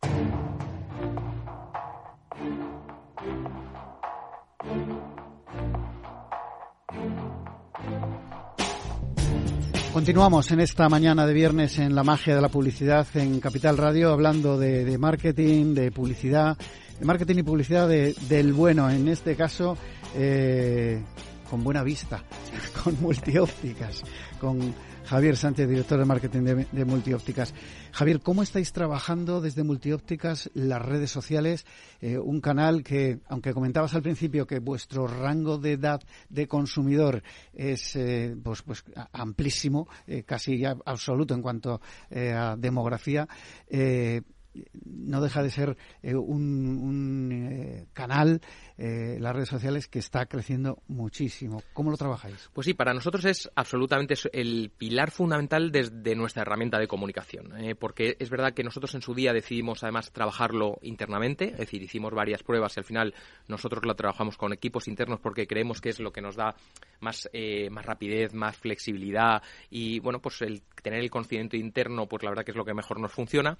[9.93, 14.13] Continuamos en esta mañana de viernes en la magia de la publicidad en Capital Radio,
[14.13, 16.57] hablando de, marketing, de publicidad,
[16.97, 19.77] de marketing y publicidad del bueno, en este caso
[20.15, 21.03] eh,
[21.51, 22.23] con buena vista,
[22.85, 24.05] con multiópticas,
[24.39, 24.73] con
[25.13, 27.53] Javier Sánchez, director de marketing de, Multiópticas.
[27.93, 31.67] Javier, ¿cómo estáis trabajando desde Multiópticas las redes sociales?
[32.01, 37.23] Eh, un canal que, aunque comentabas al principio que vuestro rango de edad de consumidor
[37.53, 43.29] es eh, pues, pues amplísimo, eh, casi absoluto en cuanto a demografía,
[44.85, 48.41] no deja de ser un, canal
[48.79, 51.63] eh, las redes sociales que está creciendo muchísimo.
[51.73, 52.51] ¿Cómo lo trabajáis?
[52.53, 57.75] Pues sí, para nosotros es absolutamente el pilar fundamental desde nuestra herramienta de comunicación, eh,
[57.75, 62.13] porque es verdad que nosotros en su día decidimos además trabajarlo internamente, es decir, hicimos
[62.13, 63.15] varias pruebas y al final
[63.49, 66.55] nosotros la trabajamos con equipos internos porque creemos que es lo que nos da
[67.01, 72.23] más, eh, más rapidez, más flexibilidad y bueno, pues el tener el conocimiento interno, pues
[72.23, 73.57] la verdad que es lo que mejor nos funciona.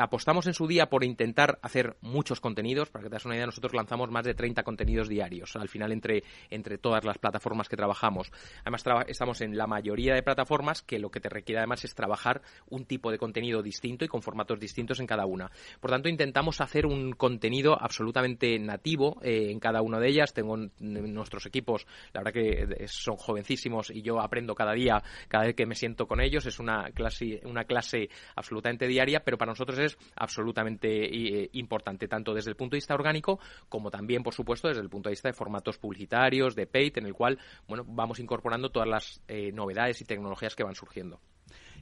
[0.00, 3.46] Apostamos en su día por intentar hacer muchos contenidos, para que te das una idea,
[3.46, 7.76] nosotros lanzamos más de 30 contenidos diarios, al final entre, entre todas las plataformas que
[7.76, 8.32] trabajamos.
[8.62, 12.40] Además, estamos en la mayoría de plataformas que lo que te requiere además es trabajar
[12.68, 15.50] un tipo de contenido distinto y con formatos distintos en cada una.
[15.80, 20.32] Por tanto, intentamos hacer un contenido absolutamente nativo eh, en cada una de ellas.
[20.32, 25.54] Tengo nuestros equipos, la verdad que son jovencísimos y yo aprendo cada día, cada vez
[25.54, 26.46] que me siento con ellos.
[26.46, 32.34] Es una clase, una clase absolutamente diaria, pero para nosotros es absolutamente eh, importante, tanto
[32.34, 35.12] desde el punto de vista orgánico como también también, por supuesto, desde el punto de
[35.12, 39.52] vista de formatos publicitarios, de paid, en el cual bueno, vamos incorporando todas las eh,
[39.52, 41.20] novedades y tecnologías que van surgiendo.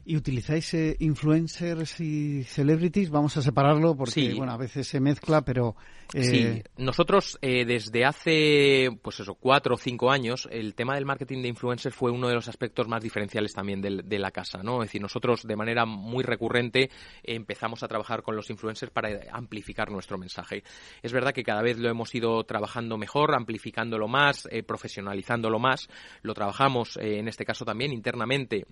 [0.09, 3.11] ¿Y utilizáis eh, influencers y celebrities?
[3.11, 5.77] Vamos a separarlo porque, bueno, a veces se mezcla, pero...
[6.15, 6.23] Eh...
[6.23, 11.43] Sí, nosotros eh, desde hace, pues eso, cuatro o cinco años, el tema del marketing
[11.43, 14.83] de influencers fue uno de los aspectos más diferenciales también de, la casa, ¿no?
[14.83, 16.89] Es decir, nosotros de manera muy recurrente
[17.23, 20.63] empezamos a trabajar con los influencers para amplificar nuestro mensaje.
[21.03, 25.91] Es verdad que cada vez lo hemos ido trabajando mejor, amplificándolo más, eh, profesionalizándolo más.
[26.23, 28.65] Lo trabajamos, en este caso también, internamente.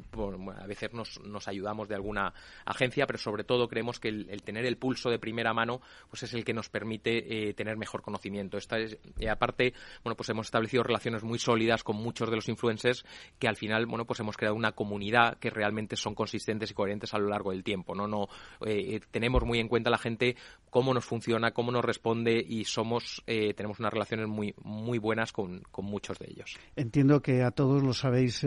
[0.58, 2.32] a veces nos, nos ayudamos de alguna
[2.64, 6.34] agencia, pero sobre todo creemos que el, tener el pulso de primera mano pues es
[6.34, 8.56] el que nos permite eh, tener mejor conocimiento.
[8.56, 12.48] Esta es, y aparte, bueno, pues hemos establecido relaciones muy sólidas con muchos de los
[12.48, 13.04] influencers
[13.38, 17.14] que al final, bueno, pues hemos creado una comunidad que realmente son consistentes y coherentes
[17.14, 18.06] a lo largo del tiempo, ¿no?
[18.06, 18.28] no
[18.64, 20.36] eh, tenemos muy en cuenta la gente
[20.70, 25.32] cómo nos funciona, cómo nos responde y somos eh, tenemos unas relaciones muy muy buenas
[25.32, 26.58] con, con, muchos de ellos.
[26.74, 28.44] Entiendo que a todos los habéis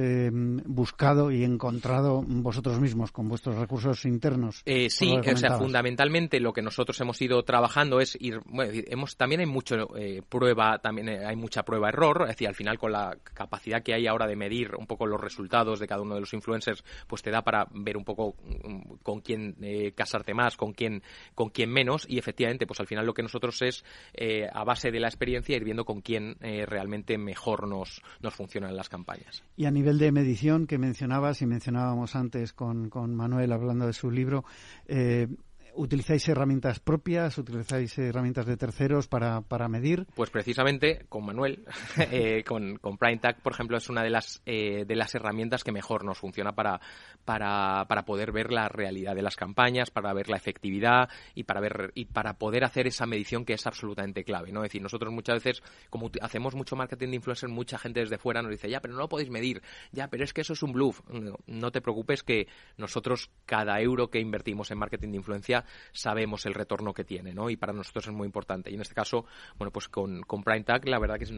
[0.66, 4.62] buscado y encontrado vosotros mismos, con vuestros recursos internos.
[4.66, 9.16] Eh, sí, o sea, fundamentalmente lo que nosotros hemos ido trabajando es ir, bueno, hemos,
[9.16, 13.18] también hay mucho eh, prueba, también hay mucha prueba-error, es decir, al final con la
[13.24, 16.34] capacidad que hay ahora de medir un poco los resultados de cada uno de los
[16.34, 20.74] influencers, pues te da para ver un poco mm, con quién eh, casarte más, con
[20.74, 21.02] quién,
[21.34, 23.86] con quién menos, y efectivamente, pues al final lo que nosotros es,
[24.52, 28.90] a base de la experiencia, ir viendo con quién realmente mejor nos, nos funcionan las
[28.90, 29.44] campañas.
[29.56, 33.94] Y a nivel de medición que mencionabas y mencionábamos antes con, con Manuel hablando de
[33.94, 34.46] su libro.
[34.88, 35.28] Eh,
[35.80, 37.38] ¿Utilizáis herramientas propias?
[37.38, 40.06] ¿Utilizáis herramientas de terceros para, para medir?
[40.14, 41.64] Pues precisamente con Manuel,
[42.12, 45.72] eh, con, con PrimeTag, por ejemplo, es una de las, eh, de las herramientas que
[45.72, 46.82] mejor nos funciona para,
[47.24, 51.62] para, para poder ver la realidad de las campañas, para ver la efectividad y para,
[51.62, 54.52] ver, y para poder hacer esa medición que es absolutamente clave.
[54.52, 54.66] ¿no?
[54.66, 58.42] Es decir, nosotros muchas veces, como hacemos mucho marketing de influencer, mucha gente desde fuera
[58.42, 59.62] nos dice, ya, pero no lo podéis medir,
[59.94, 61.00] ya, pero es que eso es un bluff.
[61.48, 66.54] No te preocupes que nosotros cada euro que invertimos en marketing de influencia sabemos el
[66.54, 67.50] retorno que tiene, ¿no?
[67.50, 68.72] Y para nosotros es muy importante.
[68.72, 69.26] Y en este caso,
[69.58, 71.32] bueno, pues con, con Prime Tag, la verdad que es,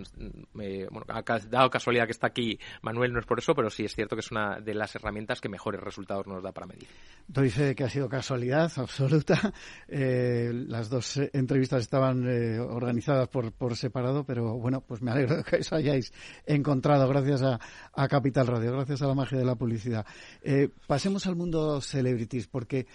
[0.53, 3.95] bueno, ha dado casualidad que está aquí Manuel, no es por eso, pero sí es
[3.95, 6.87] cierto que es una de las herramientas que mejores resultados nos da para medir.
[7.27, 9.39] Doy fe que ha sido casualidad absoluta.
[9.93, 15.37] Eh, las dos entrevistas estaban eh, organizadas por, por separado, pero bueno, pues me alegro
[15.37, 16.13] de que os hayáis
[16.45, 17.59] encontrado gracias a,
[17.93, 20.05] a Capital Radio, gracias a la magia de la publicidad.
[20.41, 22.87] Eh, pasemos al mundo celebrities, porque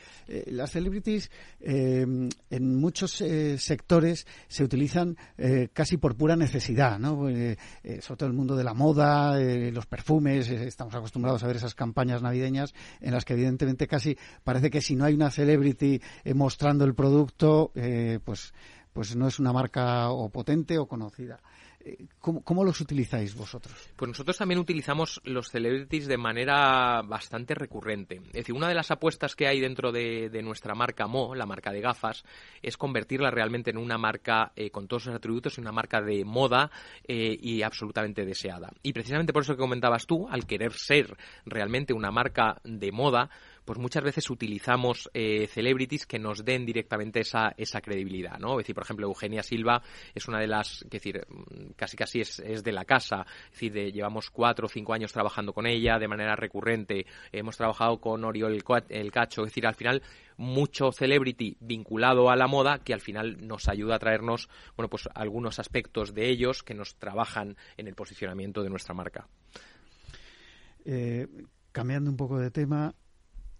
[0.46, 1.25] las celebrities
[1.60, 3.22] en muchos
[3.58, 5.16] sectores se utilizan
[5.72, 7.26] casi por pura necesidad, ¿no?
[8.00, 12.22] sobre todo el mundo de la moda, los perfumes, estamos acostumbrados a ver esas campañas
[12.22, 16.84] navideñas en las que evidentemente casi parece que si no hay una celebrity eh, mostrando
[16.84, 18.52] el producto, eh, pues,
[18.92, 21.40] pues no es una marca o potente o conocida.
[22.20, 23.74] ¿Cómo, los utilizáis vosotros?
[23.94, 28.16] Pues nosotros también utilizamos los celebrities de manera bastante recurrente.
[28.16, 31.70] Es decir, una de las apuestas que hay dentro de, nuestra marca Mo, la marca
[31.70, 32.24] de gafas,
[32.62, 36.24] es convertirla realmente en una marca eh, con todos sus atributos, en una marca de
[36.24, 36.70] moda
[37.06, 38.72] eh, y absolutamente deseada.
[38.82, 43.30] Y precisamente por eso que comentabas tú, al querer ser realmente una marca de moda,
[43.66, 48.52] pues muchas veces utilizamos eh, celebrities que nos den directamente esa, esa credibilidad, ¿no?
[48.52, 49.82] Es decir, por ejemplo, Eugenia Silva
[50.14, 53.50] es una de las, es decir, mm, casi casi es, es de la casa, es
[53.50, 58.24] decir, llevamos cuatro o cinco años trabajando con ella de manera recurrente, hemos trabajado con
[58.24, 60.02] Oriol el, Cacho, es decir, al final
[60.36, 65.08] mucho celebrity vinculado a la moda que al final nos ayuda a traernos, bueno, pues
[65.12, 69.26] algunos aspectos de ellos que nos trabajan en el posicionamiento de nuestra marca.
[70.84, 71.26] Eh,
[71.72, 72.94] cambiando un poco de tema,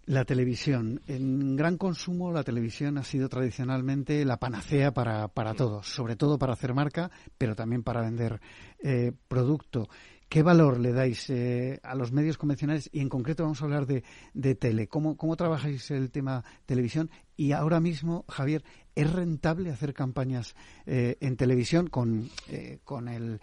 [0.07, 1.01] la televisión.
[1.05, 6.39] En gran consumo, la televisión ha sido tradicionalmente la panacea para, para todos, sobre todo
[6.39, 8.39] para hacer marca, pero también para vender
[8.79, 9.89] eh, producto.
[10.29, 12.89] ¿Qué valor le dais eh, a los medios convencionales?
[12.93, 14.87] Y en concreto vamos a hablar de, de tele.
[14.87, 17.09] ¿Cómo, ¿Cómo trabajáis el tema televisión?
[17.35, 18.63] Y ahora mismo, Javier,
[18.95, 22.29] ¿es rentable hacer campañas eh, en televisión con,
[22.83, 23.39] con el,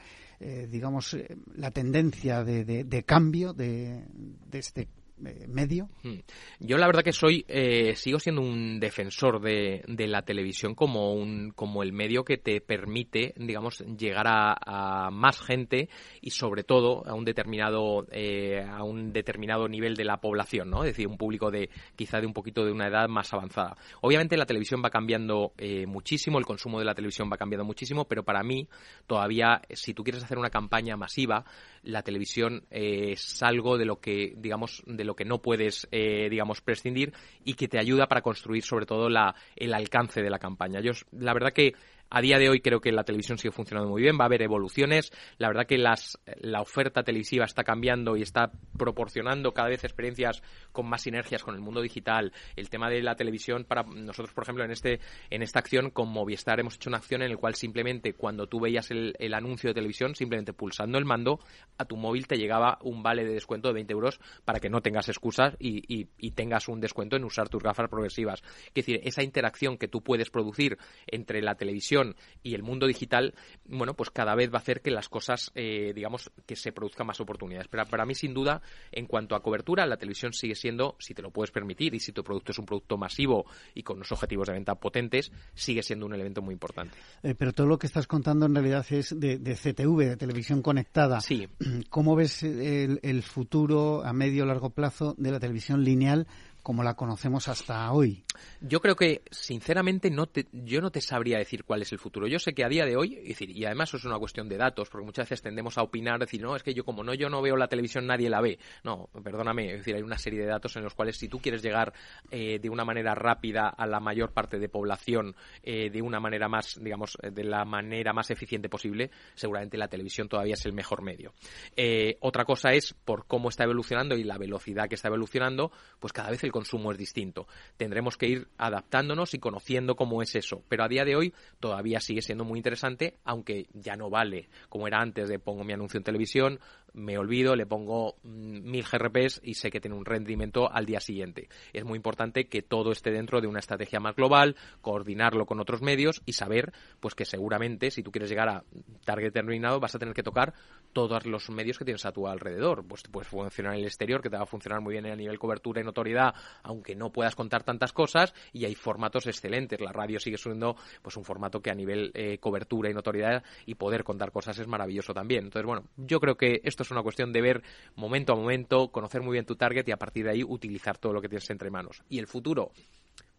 [0.69, 1.17] digamos,
[1.55, 4.05] la tendencia de, de, de cambio de,
[4.51, 5.89] de este eh, medio?
[6.03, 6.19] Hmm.
[6.61, 11.15] Yo la verdad que soy, eh, sigo siendo un defensor de, de, la televisión como
[11.15, 15.89] un, como el medio que te permite, digamos, llegar a, más gente
[16.21, 20.85] y sobre todo a un determinado, eh, a un determinado nivel de la población, ¿no?
[20.85, 23.77] Es decir, un público de quizá de un poquito de una edad más avanzada.
[24.01, 25.53] Obviamente la televisión va cambiando
[25.87, 28.69] muchísimo, el consumo de la televisión va cambiando muchísimo, pero para mí
[29.07, 31.45] todavía, si tú quieres hacer una campaña masiva,
[31.83, 36.61] la televisión es algo de lo que, digamos, de lo que no puedes, eh, digamos,
[36.61, 37.13] prescindir
[37.45, 40.81] y que te ayuda para construir sobre todo la, el alcance de la campaña.
[40.81, 41.75] Yo, la verdad que
[42.15, 44.41] a día de hoy creo que la televisión sigue funcionando muy bien, va a haber
[44.43, 45.11] evoluciones.
[45.37, 50.41] La verdad que las, la oferta televisiva está cambiando y está proporcionando cada vez experiencias
[50.71, 52.33] con más sinergias con el mundo digital.
[52.55, 56.09] El tema de la televisión, para nosotros, por ejemplo, en, este, en esta acción con
[56.09, 59.71] Movistar hemos hecho una acción en la cual simplemente cuando tú veías el, el anuncio
[59.71, 61.41] de televisión, simplemente pulsando el mando,
[61.79, 64.83] a tu móvil te llegaba un vale de descuento de 20 euros para que no
[64.83, 68.41] tengas excusas y, y, y tengas un descuento en usar tus gafas progresivas.
[68.69, 72.04] Es decir, esa interacción que tú puedes producir entre la televisión
[72.43, 73.35] y el mundo digital,
[73.67, 77.07] bueno, pues cada vez va a hacer que las cosas, eh, digamos, que se produzcan
[77.07, 77.69] más oportunidades.
[77.69, 78.61] Pero para mí, sin duda,
[78.93, 82.13] en cuanto a cobertura, la televisión sigue siendo, si te lo puedes permitir y si
[82.13, 86.07] tu producto es un producto masivo y con unos objetivos de venta potentes, sigue siendo
[86.07, 86.97] un elemento muy importante.
[87.23, 91.21] Eh, pero todo lo que estás contando en realidad es de, CTV, de televisión conectada.
[91.21, 91.49] Sí.
[91.89, 96.27] ¿Cómo ves el, el futuro a medio o largo plazo de la televisión lineal
[96.65, 98.25] como la conocemos hasta hoy.
[98.63, 102.27] Yo creo que, sinceramente, no te, yo no te sabría decir cuál es el futuro.
[102.27, 104.89] Yo sé que a día de hoy, y además eso es una cuestión de datos,
[104.89, 107.43] porque muchas veces tendemos a opinar, decir, no, es que yo como no yo no
[107.43, 108.59] veo la televisión, nadie la ve.
[108.83, 111.63] No, perdóname, es decir, hay una serie de datos en los cuales si tú quieres
[111.63, 111.93] llegar
[112.31, 116.49] eh, de una manera rápida a la mayor parte de población, eh, de una manera
[116.49, 121.03] más, digamos, de la manera más eficiente posible, seguramente la televisión todavía es el mejor
[121.03, 121.35] medio.
[121.77, 126.15] Eh, otra cosa es, por cómo está evolucionando y la velocidad que está evolucionando, pues
[126.15, 127.49] cada vez el consumo es distinto.
[127.77, 130.63] Tendremos que ir adaptándonos y conociendo cómo es eso.
[130.69, 134.87] Pero a día de hoy todavía sigue siendo muy interesante, aunque ya no vale como
[134.87, 136.61] era antes de pongo mi anuncio en televisión,
[136.93, 141.01] me olvido, le pongo mm, mil GRPs y sé que tiene un rendimiento al día
[141.01, 141.49] siguiente.
[141.73, 145.83] Es muy importante que todo esté dentro de una estrategia más global, coordinarlo con otros
[145.83, 148.65] medios y saber pues que seguramente si tú quieres llegar a
[149.05, 150.55] target determinado vas a tener que tocar
[150.95, 152.87] todos los medios que tienes a tu alrededor.
[152.87, 155.39] Pues puedes funcionar en el exterior, que te va a funcionar muy bien a nivel
[155.39, 159.79] cobertura y notoriedad, aunque no puedas contar tantas cosas, y hay formatos excelentes.
[159.81, 163.75] La radio sigue siendo pues un formato que a nivel eh, cobertura y notoriedad y
[163.75, 165.45] poder contar cosas es maravilloso también.
[165.45, 167.63] Entonces, bueno, yo creo que esto es una cuestión de ver
[167.97, 171.13] momento a momento, conocer muy bien tu target y a partir de ahí utilizar todo
[171.13, 172.03] lo que tienes entre manos.
[172.09, 172.71] Y el futuro,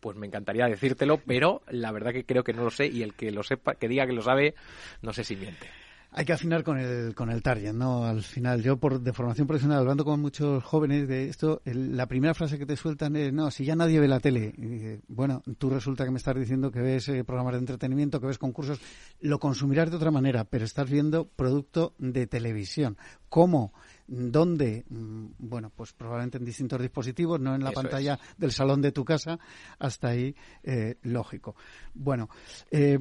[0.01, 3.13] pues me encantaría decírtelo, pero la verdad que creo que no lo sé y el
[3.13, 4.55] que lo sepa, que diga que lo sabe,
[5.01, 5.84] no sé si miente.
[6.17, 8.05] Hay que afinar con el, con el target, ¿no?
[8.05, 12.33] Al final, yo por de formación profesional, hablando con muchos jóvenes de esto, la primera
[12.33, 14.53] frase que te sueltan es, no, si ya nadie ve la tele.
[14.57, 18.27] Y bueno, tú resulta que me estás diciendo que ves eh, programas de entretenimiento, que
[18.27, 18.79] ves concursos,
[19.19, 22.95] lo consumirás de otra manera, pero estás viendo producto de televisión.
[23.27, 23.73] ¿Cómo?
[24.07, 24.85] ¿Dónde?
[24.87, 29.03] Mm, bueno, pues probablemente en distintos dispositivos, no en la pantalla del salón de tu
[29.03, 29.37] casa,
[29.79, 31.57] hasta ahí eh, lógico.
[31.93, 32.29] Bueno,
[32.71, 32.99] eh,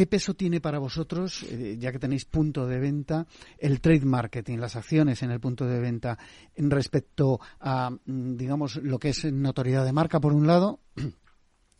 [0.00, 3.26] ¿Qué peso tiene para vosotros, eh, ya que tenéis punto de venta,
[3.58, 6.16] el trade marketing, las acciones en el punto de venta
[6.54, 11.12] en respecto a, mm, digamos, lo que es notoriedad de marca, por un lado, en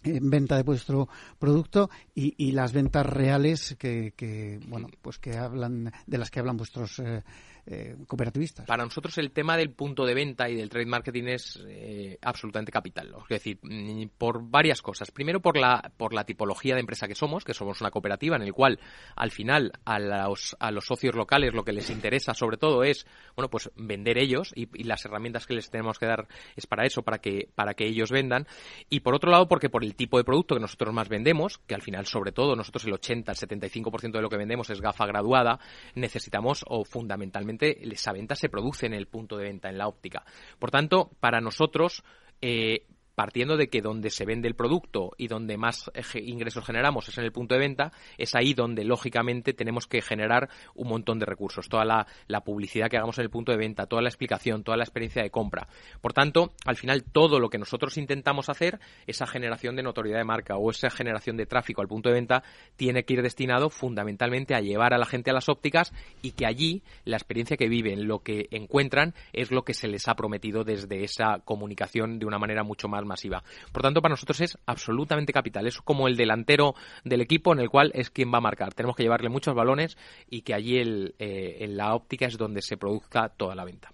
[0.30, 1.08] venta de vuestro
[1.38, 6.98] producto y, las ventas reales que, bueno pues que hablan de las que hablan vuestros
[6.98, 7.22] eh,
[7.66, 8.66] eh, cooperativistas.
[8.66, 12.72] Para nosotros el tema del punto de venta y del trade marketing es eh, absolutamente
[12.72, 13.14] capital.
[13.22, 15.10] Es decir, mm, por varias cosas.
[15.10, 18.42] Primero por la, por la tipología de empresa que somos, que somos una cooperativa en
[18.42, 18.78] el cual
[19.16, 23.06] al final a los, a los socios locales lo que les interesa sobre todo es
[23.36, 27.02] bueno pues vender ellos y, las herramientas que les tenemos que dar es para eso,
[27.02, 28.46] para que, para que ellos vendan.
[28.88, 31.74] Y por otro lado porque por el tipo de producto que nosotros más vendemos, que
[31.74, 35.06] al final sobre todo nosotros el 80, el 75% de lo que vendemos es gafa
[35.06, 35.60] graduada,
[35.94, 40.24] necesitamos o fundamentalmente esa venta se produce en el punto de venta, en la óptica.
[40.58, 42.02] Por tanto, para nosotros,
[42.40, 42.86] eh,
[43.20, 47.24] partiendo de que donde se vende el producto y donde más ingresos generamos es en
[47.24, 51.68] el punto de venta, es ahí donde lógicamente tenemos que generar un montón de recursos.
[51.68, 52.06] Toda la,
[52.40, 55.28] publicidad que hagamos en el punto de venta, toda la explicación, toda la experiencia de
[55.28, 55.68] compra.
[56.00, 60.24] Por tanto, al final todo lo que nosotros intentamos hacer, esa generación de notoriedad de
[60.24, 62.42] marca o esa generación de tráfico al punto de venta,
[62.76, 65.92] tiene que ir destinado fundamentalmente a llevar a la gente a las ópticas
[66.22, 70.08] y que allí la experiencia que viven, lo que encuentran, es lo que se les
[70.08, 73.42] ha prometido desde esa comunicación de una manera mucho más masiva.
[73.72, 75.66] Por tanto, para nosotros es absolutamente capital.
[75.66, 78.72] Es como el delantero del equipo en el cual es quien va a marcar.
[78.72, 79.98] Tenemos que llevarle muchos balones
[80.30, 83.92] y que allí el, eh, en la óptica es donde se produzca toda la venta.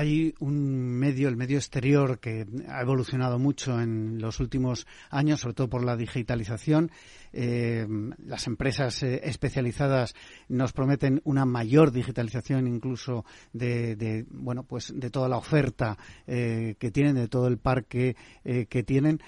[0.00, 5.52] Hay un medio, el medio exterior, que ha evolucionado mucho en los últimos años, sobre
[5.52, 6.90] todo por la digitalización.
[7.34, 7.86] Eh,
[8.24, 10.14] las empresas eh, especializadas
[10.48, 16.90] nos prometen una mayor digitalización, incluso de, bueno, pues de toda la oferta eh, que
[16.90, 19.20] tienen, de todo el parque que tienen.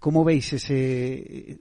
[0.00, 1.60] ¿Cómo veis ese,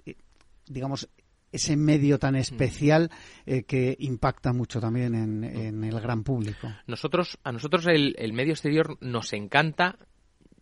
[0.66, 1.08] digamos,
[1.56, 2.38] ese medio tan mm.
[2.38, 3.12] especial
[3.46, 6.72] eh, que impacta mucho también en, el gran público.
[6.88, 9.98] Nosotros, a nosotros el, el medio exterior nos encanta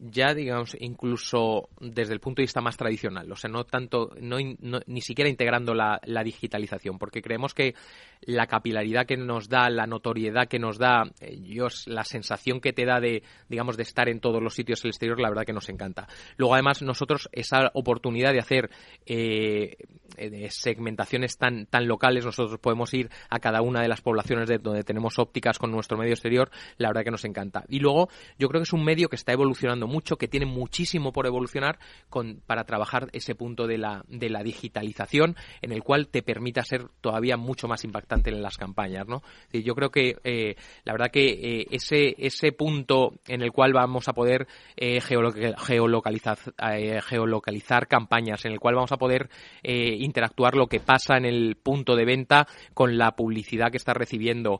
[0.09, 4.37] ya digamos incluso desde el punto de vista más tradicional, o sea, no tanto, no,
[4.85, 7.75] ni siquiera integrando la, digitalización, porque creemos que
[8.21, 11.37] la capilaridad que nos da, la notoriedad que nos da, eh,
[11.87, 15.19] la sensación que te da de, digamos, de estar en todos los sitios del exterior,
[15.19, 16.07] la verdad que nos encanta.
[16.37, 18.69] Luego, además, nosotros esa oportunidad de hacer
[19.05, 19.75] eh,
[20.49, 24.83] segmentaciones tan, tan locales, nosotros podemos ir a cada una de las poblaciones de donde
[24.83, 27.65] tenemos ópticas con nuestro medio exterior, la verdad que nos encanta.
[27.67, 31.11] Y luego, yo creo que es un medio que está evolucionando mucho, que tiene muchísimo
[31.11, 31.77] por evolucionar
[32.09, 36.63] con, para trabajar ese punto de la, de la digitalización en el cual te permita
[36.63, 39.07] ser todavía mucho más impactante en las campañas.
[39.07, 39.21] ¿no?
[39.51, 44.07] Yo creo que eh, la verdad que eh, ese, ese punto en el cual vamos
[44.07, 46.37] a poder eh, geolocalizar,
[47.03, 49.29] geolocalizar campañas, en el cual vamos a poder
[49.63, 54.59] interactuar lo que pasa en el punto de venta con la publicidad que está recibiendo,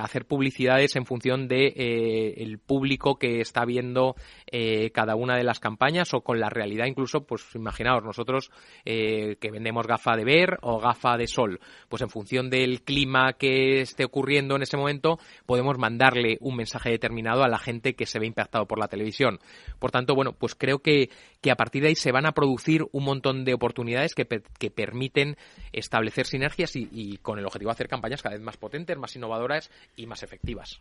[0.00, 4.14] hacer publicidades en función de el público que está viendo
[4.46, 8.50] eh, cada una de las campañas o con la realidad incluso, pues imaginaos nosotros
[8.84, 13.34] eh, que vendemos gafa de ver o gafa de sol, pues en función del clima
[13.34, 18.06] que esté ocurriendo en ese momento podemos mandarle un mensaje determinado a la gente que
[18.06, 19.38] se ve impactado por la televisión.
[19.78, 21.10] Por tanto, bueno, pues creo que,
[21.40, 24.70] que a partir de ahí se van a producir un montón de oportunidades que, que
[24.70, 25.36] permiten
[25.72, 29.70] establecer sinergias y con el objetivo de hacer campañas cada vez más potentes, más innovadoras
[29.96, 30.80] y más efectivas.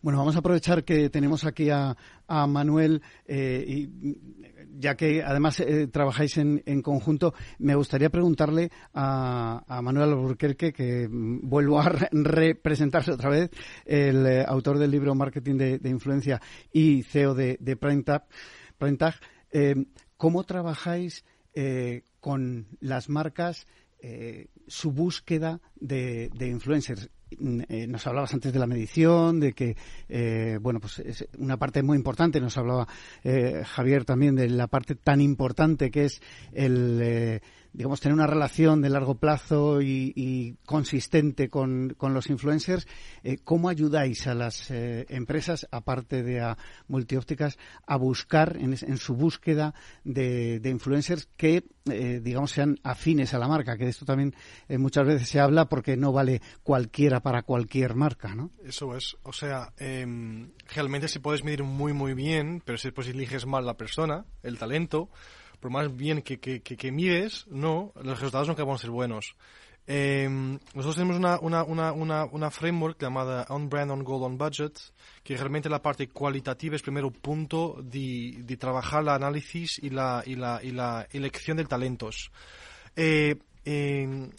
[0.00, 1.96] Bueno, vamos a aprovechar que tenemos aquí a,
[2.28, 4.18] Manuel, eh, y,
[4.78, 11.78] ya que además eh, trabajáis en, conjunto, me gustaría preguntarle a, Manuel Alburquerque, que vuelvo
[11.80, 13.50] a representarse otra vez,
[13.84, 16.40] el eh, autor del libro Marketing de, Influencia
[16.72, 18.24] y CEO de, de PrimeTag,
[20.16, 21.24] ¿cómo trabajáis
[22.18, 23.66] con las marcas
[24.66, 27.08] su búsqueda de, influencers?
[27.68, 29.76] eh, nos hablabas antes de la medición, de que,
[30.08, 32.86] eh, bueno, pues es una parte muy importante, nos hablaba
[33.24, 36.20] eh, Javier también de la parte tan importante que es
[36.52, 37.40] el
[37.72, 42.86] digamos, tener una relación de largo plazo y, consistente con, los influencers,
[43.22, 46.58] eh, ¿cómo ayudáis a las eh, empresas, aparte de a
[46.88, 53.48] multiópticas, a buscar en, su búsqueda de, influencers que, eh, digamos, sean afines a la
[53.48, 53.76] marca?
[53.76, 54.34] Que de esto también
[54.68, 58.50] muchas veces se habla porque no vale cualquiera para cualquier marca, ¿no?
[58.64, 59.16] Eso es.
[59.22, 63.64] O sea, em, realmente se puedes medir muy, muy bien, pero si después eliges mal
[63.64, 65.10] la persona, el talento,
[65.62, 69.36] por más bien que, que, que, mides, no, los resultados nunca van a ser buenos.
[69.86, 74.76] Em, nosotros tenemos una, una, una, una, framework llamada On Brand, On Goal, On Budget,
[75.22, 80.24] que realmente la parte cualitativa es primero punto de, de trabajar el análisis y la,
[80.26, 82.32] y, la, y la elección de talentos.
[82.96, 84.30] Eh, em,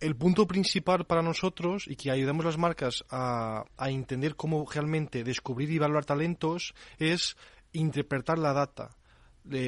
[0.00, 4.66] el punto principal para nosotros y que ayudamos a las marcas a, a entender cómo
[4.72, 7.36] realmente descubrir y valorar talentos es
[7.72, 8.96] interpretar la data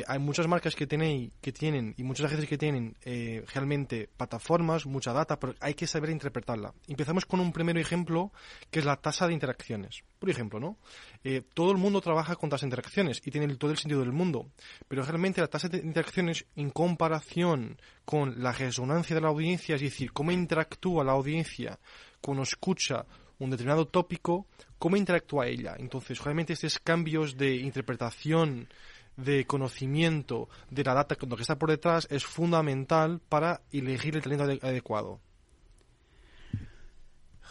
[0.06, 4.86] hay muchas marcas que, tenéis, que tienen y muchas agencias que tienen eh, realmente plataformas,
[4.86, 6.72] mucha data, pero hay que saber interpretarla.
[6.88, 8.32] Empezamos con un primer ejemplo
[8.70, 10.02] que es la tasa de interacciones.
[10.18, 10.76] Por ejemplo, ¿no?
[11.24, 14.12] Eh, todo el mundo trabaja con tasas de interacciones y tiene todo el sentido del
[14.12, 14.48] mundo,
[14.88, 19.80] pero realmente la tasa de interacciones en comparación con la resonancia de la audiencia, es
[19.80, 21.78] decir, cómo interactúa la audiencia
[22.20, 23.04] cuando escucha
[23.38, 24.46] un determinado tópico,
[24.78, 25.74] cómo interactúa ella.
[25.78, 28.68] Entonces, realmente estos cambios de interpretación
[29.16, 34.44] de conocimiento de la data, que está por detrás, es fundamental para elegir el talento
[34.44, 35.20] adecuado.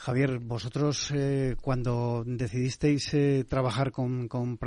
[0.01, 4.57] Javier, vosotros eh, cuando decidisteis eh, trabajar con, con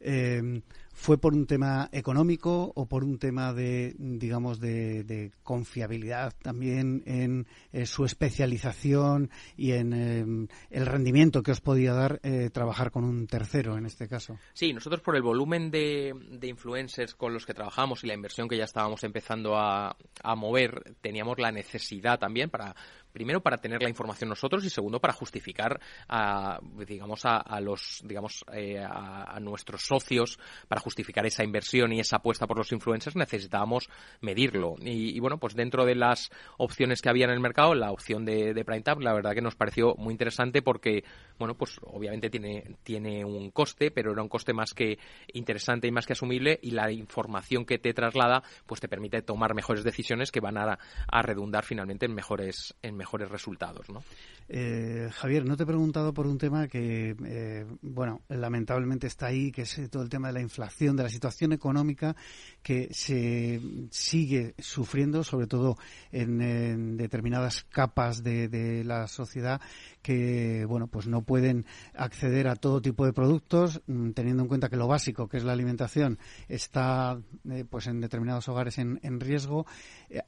[0.00, 7.02] eh, ¿Fue por un tema económico o por un tema de, digamos, de, confiabilidad también
[7.06, 12.90] en eh, su especialización y en em, el rendimiento que os podía dar eh, trabajar
[12.90, 14.38] con un tercero en este caso?
[14.52, 18.56] Sí, nosotros por el volumen de, influencers con los que trabajamos y la inversión que
[18.56, 22.74] ya estábamos empezando a, a mover, teníamos la necesidad también para
[23.12, 28.44] primero para tener la información nosotros y segundo para justificar a digamos a, los digamos
[28.52, 30.38] eh, a, nuestros socios
[30.68, 33.88] para justificar esa inversión y esa apuesta por los influencers necesitábamos
[34.20, 34.76] medirlo.
[34.80, 38.54] Y, bueno pues dentro de las opciones que había en el mercado la opción de,
[38.54, 41.04] de Prime la verdad que nos pareció muy interesante porque
[41.38, 44.98] bueno pues obviamente tiene tiene un coste pero era un coste más que
[45.32, 49.54] interesante y más que asumible y la información que te traslada pues te permite tomar
[49.54, 54.04] mejores decisiones que van a, a redundar finalmente en mejores en mejores resultados, ¿no?
[54.52, 59.50] Eh, Javier, no te he preguntado por un tema que, eh, bueno, lamentablemente está ahí,
[59.50, 62.14] que es todo el tema de la inflación, de la situación económica
[62.62, 65.78] que se sigue sufriendo, sobre todo
[66.12, 69.62] en, determinadas capas de, la sociedad
[70.02, 74.68] que, bueno, pues no pueden acceder a todo tipo de productos, mm, teniendo en cuenta
[74.68, 77.20] que lo básico, que es la alimentación, está,
[77.68, 79.66] pues en determinados hogares en, riesgo.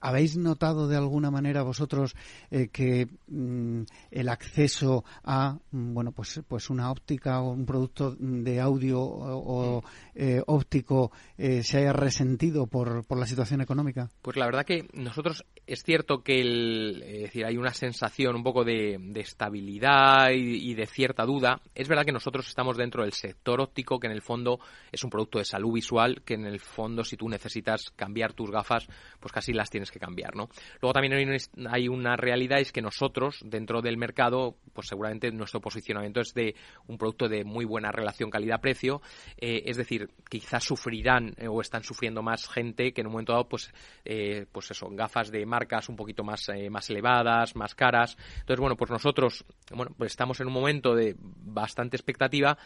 [0.01, 2.15] ¿Habéis notado de alguna manera vosotros
[2.51, 8.61] que mm, el acceso a mm, bueno pues pues una óptica o un producto de
[8.61, 9.83] audio o,
[10.15, 14.11] eh, óptico eh, se haya resentido por, por la situación económica?
[14.23, 20.31] Pues la verdad que nosotros es cierto que hay una sensación un poco de, estabilidad
[20.31, 21.63] y, de cierta duda.
[21.75, 24.61] Es verdad que nosotros estamos dentro del sector óptico, que en el fondo
[24.91, 28.51] es un producto de salud visual, que en el fondo si tú necesitas cambiar tus
[28.51, 28.87] gafas,
[29.19, 30.51] pues casi las tienes que cambiar, ¿no?
[30.83, 31.39] Luego también
[31.71, 36.55] hay una realidad, es que nosotros, dentro del mercado, pues seguramente nuestro posicionamiento es de
[36.87, 39.01] un producto de muy buena relación calidad-precio,
[39.39, 43.33] eh, es decir, quizás sufrirán eh, o están sufriendo más gente que en un momento
[43.33, 43.73] dado, pues,
[44.05, 48.17] eh, pues eso, gafas de marcas un poquito más, eh, más elevadas, más caras.
[48.41, 52.59] Entonces, bueno, pues nosotros, bueno, pues estamos en un momento de bastante expectativa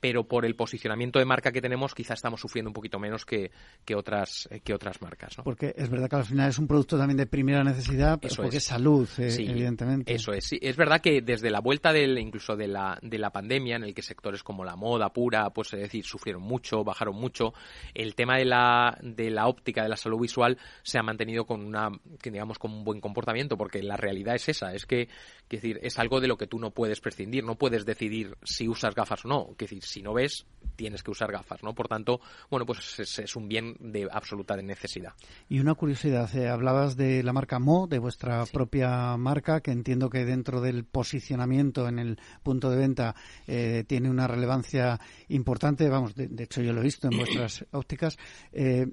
[0.00, 3.50] pero por el posicionamiento de marca que tenemos quizás estamos sufriendo un poquito menos que,
[3.84, 5.36] que otras eh, que otras marcas.
[5.44, 8.64] Porque es verdad que al final es un producto también de primera necesidad, porque es,
[8.64, 10.12] salud, eh, evidentemente.
[10.12, 10.44] Eso es.
[10.46, 13.84] Sí, es verdad que desde la vuelta del, incluso de la, de la pandemia, en
[13.84, 17.52] el que sectores como la moda pura, pues es decir, sufrieron mucho, bajaron mucho,
[17.94, 21.64] el tema de la, de la óptica, de la salud visual, se ha mantenido con
[21.64, 21.90] una,
[22.22, 25.08] digamos, con un buen comportamiento, porque la realidad es esa, es que, es
[25.48, 28.94] decir, es algo de lo que tú no puedes prescindir, no puedes decidir si usas
[28.94, 31.74] gafas o no, es decir, si no ves, tienes que usar gafas, ¿no?
[31.74, 32.20] Por tanto,
[32.50, 35.12] bueno, pues es, un bien de absoluta necesidad.
[35.48, 40.08] Y una curiosidad, eh, hablabas de la marca Mo, de vuestra propia marca, que entiendo
[40.08, 43.14] que dentro del posicionamiento en el punto de venta
[43.46, 48.16] eh, tiene una relevancia importante, vamos, de, hecho yo lo he visto en vuestras ópticas.
[48.52, 48.86] Eh,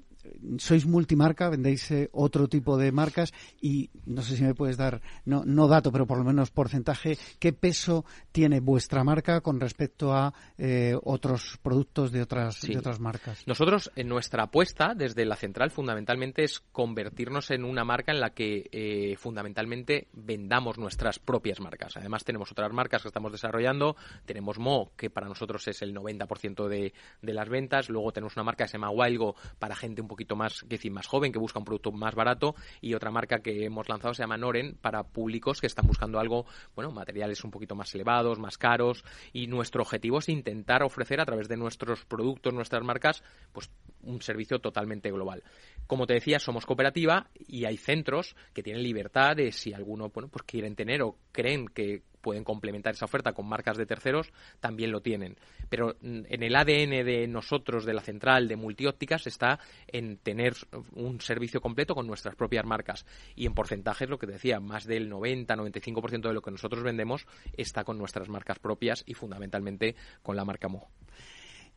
[0.58, 5.00] sois multimarca, vendéis eh, otro tipo de marcas y no sé si me puedes dar,
[5.24, 10.12] no, no dato, pero por lo menos porcentaje, ¿qué peso tiene vuestra marca con respecto
[10.12, 13.46] a eh, otros productos de otras, de otras marcas?
[13.46, 18.30] Nosotros, en nuestra apuesta desde la central, fundamentalmente es convertirnos en una marca en la
[18.30, 21.96] que eh, fundamentalmente vendamos nuestras propias marcas.
[21.96, 23.96] Además, tenemos otras marcas que estamos desarrollando.
[24.24, 27.88] Tenemos Mo, que para nosotros es el 90% de, de las ventas.
[27.88, 30.90] Luego tenemos una marca que se llama Wildgo para gente un poquito más, que decir,
[30.90, 32.56] más joven, que busca un producto más barato.
[32.80, 36.44] Y otra marca que hemos lanzado se llama Noren para públicos que están buscando algo,
[36.74, 39.04] bueno, materiales un poquito más elevados, más caros.
[39.32, 43.70] Y nuestro objetivo es intentar ofrecer a través de nuestros productos, nuestras marcas, pues
[44.02, 45.44] un servicio totalmente global.
[45.86, 50.28] Como te decía, somos cooperativa y hay centros que tienen libertad de si alguno bueno,
[50.28, 54.92] pues quieren tener o creen que pueden complementar esa oferta con marcas de terceros, también
[54.92, 55.36] lo tienen.
[55.68, 60.54] Pero mm, en el ADN de nosotros, de la central de multiópticas, está en tener
[60.92, 63.06] un servicio completo con nuestras propias marcas.
[63.34, 67.84] Y en porcentajes, lo que decía, más del 90-95% de lo que nosotros vendemos está
[67.84, 70.88] con nuestras marcas propias y fundamentalmente con la marca Mo.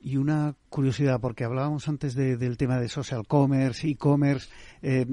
[0.03, 4.49] Y una curiosidad, porque hablábamos antes del tema de social commerce, e-commerce.
[4.81, 5.05] Eh,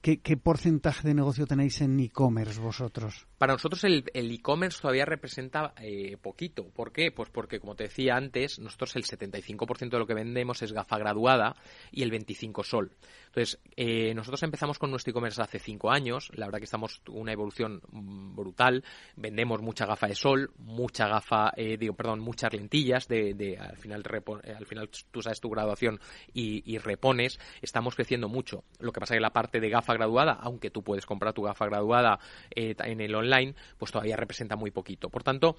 [0.00, 3.26] ¿qué, porcentaje de negocio tenéis en e-commerce vosotros?
[3.38, 6.68] Para nosotros el e-commerce todavía representa eh, poquito.
[6.68, 7.10] ¿Por qué?
[7.10, 10.98] Pues porque, como te decía antes, nosotros el 75% de lo que vendemos es gafa
[10.98, 11.56] graduada
[11.90, 12.92] y el 25% sol.
[13.36, 16.30] Entonces, eh, nosotros empezamos con nuestro e-commerce hace cinco años.
[16.34, 18.82] La verdad que estamos una evolución brutal.
[19.14, 23.76] Vendemos mucha gafa de sol, mucha gafa, eh, digo, perdón, muchas lentillas de, de al
[23.76, 24.02] final
[24.42, 26.00] eh, al final tú sabes tu graduación
[26.32, 27.38] y, repones.
[27.60, 28.64] Estamos creciendo mucho.
[28.78, 31.42] Lo que pasa es que la parte de gafa graduada, aunque tú puedes comprar tu
[31.42, 32.18] gafa graduada
[32.52, 35.10] en el online, pues todavía representa muy poquito.
[35.10, 35.56] Por tanto,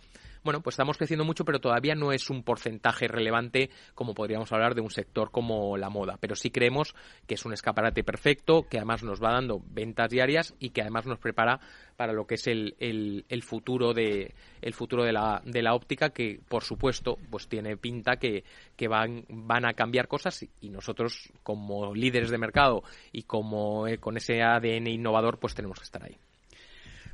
[0.47, 4.75] bueno, pues estamos creciendo mucho, pero todavía no es un porcentaje relevante como podríamos hablar
[4.75, 6.15] de un sector como la moda.
[6.21, 6.95] Pero sí creemos
[7.27, 11.05] que es un escaparate perfecto, que además nos va dando ventas diarias y que además
[11.05, 11.59] nos prepara
[11.97, 16.11] para lo que es el, el, futuro de el futuro de la, de la óptica
[16.11, 18.45] que por supuesto pues tiene pinta que,
[18.77, 23.97] que van, van a cambiar cosas y nosotros como líderes de mercado y como eh,
[23.97, 26.17] con ese ADN innovador pues tenemos que estar ahí.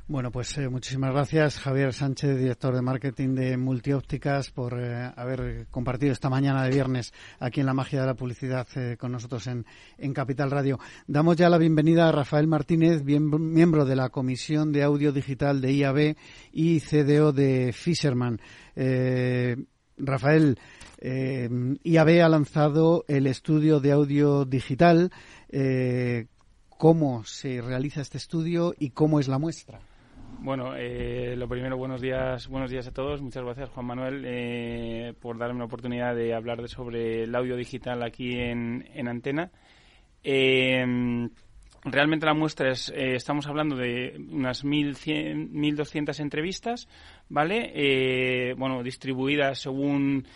[0.06, 5.66] Bueno, pues eh, muchísimas gracias, Javier Sánchez, director de marketing de Multiópticas, por eh, haber
[5.70, 9.46] compartido esta mañana de viernes aquí en la magia de la publicidad eh, con nosotros
[9.46, 9.64] en,
[9.96, 10.78] en, Capital Radio.
[11.06, 15.72] Damos ya la bienvenida a Rafael Martínez, miembro de la Comisión de Audio Digital de
[15.72, 16.16] IAB
[16.52, 18.42] y CDO de Fisherman.
[19.96, 20.58] Rafael,
[21.00, 25.10] IAB ha lanzado el estudio de audio digital.
[26.76, 29.80] ¿Cómo se realiza este estudio y cómo es la muestra?
[30.44, 33.22] Bueno, eh, lo primero, buenos días, buenos días a todos.
[33.22, 38.02] Muchas gracias, Juan Manuel, eh, por darme la oportunidad de hablar sobre el audio digital
[38.02, 39.50] aquí en, en Antena.
[40.22, 40.84] Eh,
[41.82, 46.88] realmente la muestra es, estamos hablando de unas 1.100, 1.200 entrevistas,
[47.30, 48.54] ¿vale?
[48.58, 50.26] bueno, distribuidas según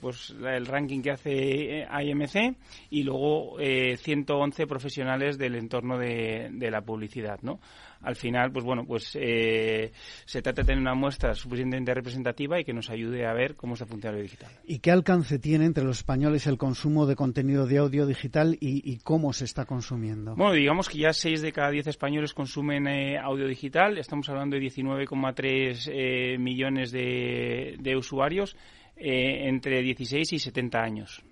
[0.00, 2.56] pues el ranking que hace IMC
[2.90, 7.60] y luego 111 profesionales del entorno de, de la publicidad, ¿no?
[8.02, 9.92] al final, pues bueno, pues eh,
[10.24, 13.74] se trata de tener una muestra suficientemente representativa y que nos ayude a ver cómo
[13.74, 14.50] está funcionando el digital.
[14.64, 18.98] ¿Y qué alcance tiene entre los españoles el consumo de contenido de audio digital y,
[19.04, 20.34] cómo se está consumiendo?
[20.36, 23.98] Bueno, digamos que ya 6 de cada 10 españoles consumen eh, audio digital.
[23.98, 28.56] Estamos hablando de 19,3 eh, millones de, de usuarios
[28.96, 31.22] entre 16 y 70 años.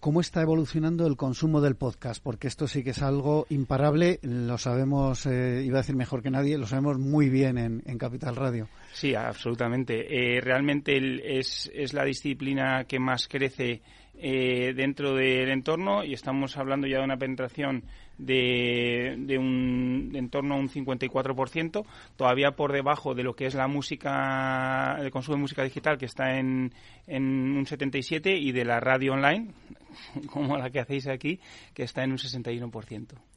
[0.00, 2.22] ¿Cómo está evolucionando el consumo del podcast?
[2.22, 6.30] Porque esto sí que es algo imparable, lo sabemos, eh, iba a decir mejor que
[6.30, 8.68] nadie, lo sabemos muy bien en, Capital Radio.
[8.92, 10.36] Sí, absolutamente.
[10.36, 13.82] Eh, realmente es, es la disciplina que más crece
[14.20, 17.84] eh, dentro del entorno y estamos hablando ya de una penetración
[18.18, 21.84] de, de un en torno a un 54%,
[22.16, 26.06] todavía por debajo de lo que es la música, el consumo de música digital que
[26.06, 26.72] está en,
[27.06, 29.52] en un 77 y de la radio online,
[30.26, 31.38] como la que hacéis aquí,
[31.72, 33.27] que está en un 61%.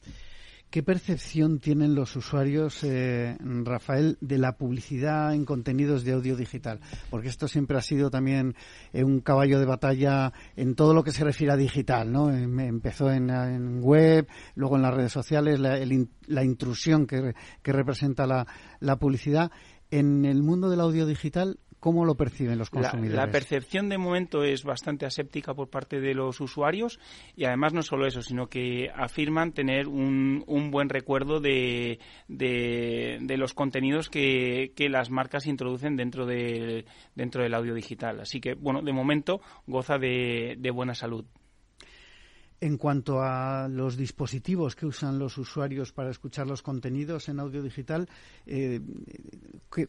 [0.71, 6.79] ¿Qué percepción tienen los usuarios, eh, Rafael, de la publicidad en contenidos de audio digital?
[7.09, 8.55] Porque esto siempre ha sido también
[8.93, 12.31] eh, un caballo de batalla en todo lo que se refiere a digital, ¿no?
[12.31, 18.47] Em, empezó en, web, luego en las redes sociales, la, intrusión que, representa la,
[18.79, 19.51] la publicidad.
[19.89, 23.15] En el mundo del audio digital, ¿Cómo lo perciben los consumidores?
[23.15, 26.99] La, percepción de momento es bastante aséptica por parte de los usuarios
[27.35, 33.55] y además no solo eso, sino que afirman tener un, buen recuerdo de, de, los
[33.55, 38.19] contenidos que, las marcas introducen dentro, de, dentro del audio digital.
[38.19, 41.25] Así que, bueno, de momento goza de buena salud.
[42.61, 47.63] En cuanto a los dispositivos que usan los usuarios para escuchar los contenidos en audio
[47.63, 48.07] digital,
[48.45, 48.79] eh,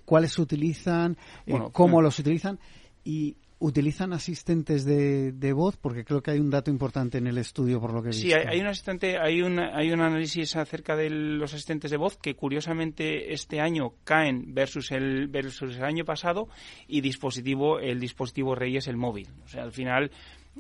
[0.05, 1.17] ¿cuáles utilizan?
[1.47, 2.59] Eh, ¿Cómo los utilizan?
[3.05, 5.77] Y ¿Utilizan asistentes de, voz?
[5.77, 8.33] Porque creo que hay un dato importante en el estudio, por lo que he Sí,
[8.33, 12.35] hay, un asistente, hay un, hay un análisis acerca de los asistentes de voz que
[12.35, 16.49] curiosamente este año caen versus el, versus el año pasado
[16.89, 19.29] y dispositivo, el dispositivo rey es el móvil.
[19.45, 20.11] O sea, al final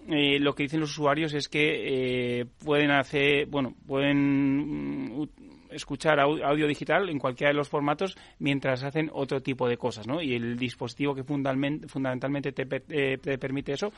[0.08, 5.28] eh, lo que dicen los usuarios es que eh, pueden hacer, bueno, pueden mm,
[5.70, 10.22] escuchar audio digital en cualquiera de los formatos mientras hacen otro tipo de cosas, ¿no?
[10.22, 13.92] Y el dispositivo que fundamentalmente te, eh, te permite eso,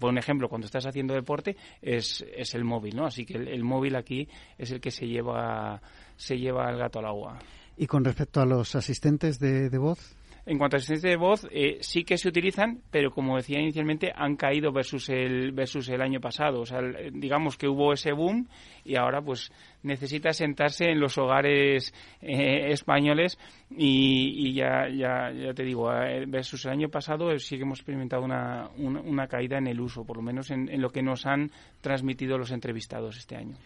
[0.00, 3.06] por un ejemplo, cuando estás haciendo deporte, es, es el móvil, ¿no?
[3.06, 5.80] Así que el, móvil aquí es el que se lleva,
[6.16, 7.38] se lleva el gato al agua.
[7.76, 10.15] ¿Y con respecto a los asistentes de voz?
[10.48, 14.12] En cuanto a asistencia de voz, eh, sí que se utilizan, pero como decía inicialmente,
[14.14, 16.60] han caído versus el, versus el año pasado.
[16.60, 16.78] O sea,
[17.12, 18.46] digamos que hubo ese boom
[18.84, 19.50] y ahora pues
[19.82, 21.92] necesita sentarse en los hogares
[22.22, 23.40] eh, españoles
[23.70, 28.22] y, ya, ya, ya te digo, eh, versus el año pasado sí que hemos experimentado
[28.22, 31.50] una, una, caída en el uso, por lo menos en, en lo que nos han
[31.80, 33.56] transmitido los entrevistados este año.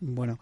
[0.00, 0.38] Bueno,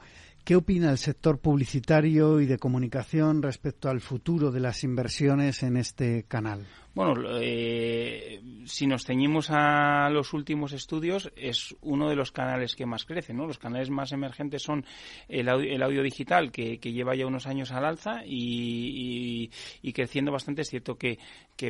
[0.49, 5.77] ¿Qué opina el sector publicitario y de comunicación respecto al futuro de las inversiones en
[5.77, 6.65] este canal?
[6.95, 12.87] Bueno, eh, si nos ceñimos a los últimos estudios, es uno de los canales que
[12.87, 13.35] más crece.
[13.35, 13.47] ¿no?
[13.47, 14.87] Los canales más emergentes son
[15.29, 19.51] el audio, digital, que, lleva ya unos años al alza y,
[19.93, 20.63] creciendo bastante.
[20.63, 21.19] Es cierto que,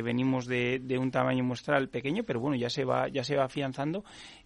[0.01, 3.43] venimos de, de, un tamaño muestral pequeño, pero bueno, ya se va, ya se va
[3.43, 4.05] afianzando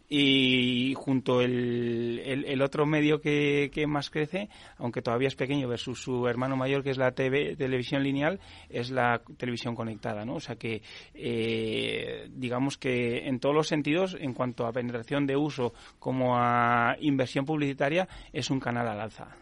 [0.09, 6.01] y junto el, el, otro medio que, que, más crece, aunque todavía es pequeño versus
[6.01, 8.39] su hermano mayor que es la televisión lineal,
[8.69, 10.35] es la televisión conectada, ¿no?
[10.35, 10.81] O sea que
[11.13, 16.95] eh, digamos que en todos los sentidos, en cuanto a penetración de uso como a
[16.99, 19.35] inversión publicitaria, es un canal al alza.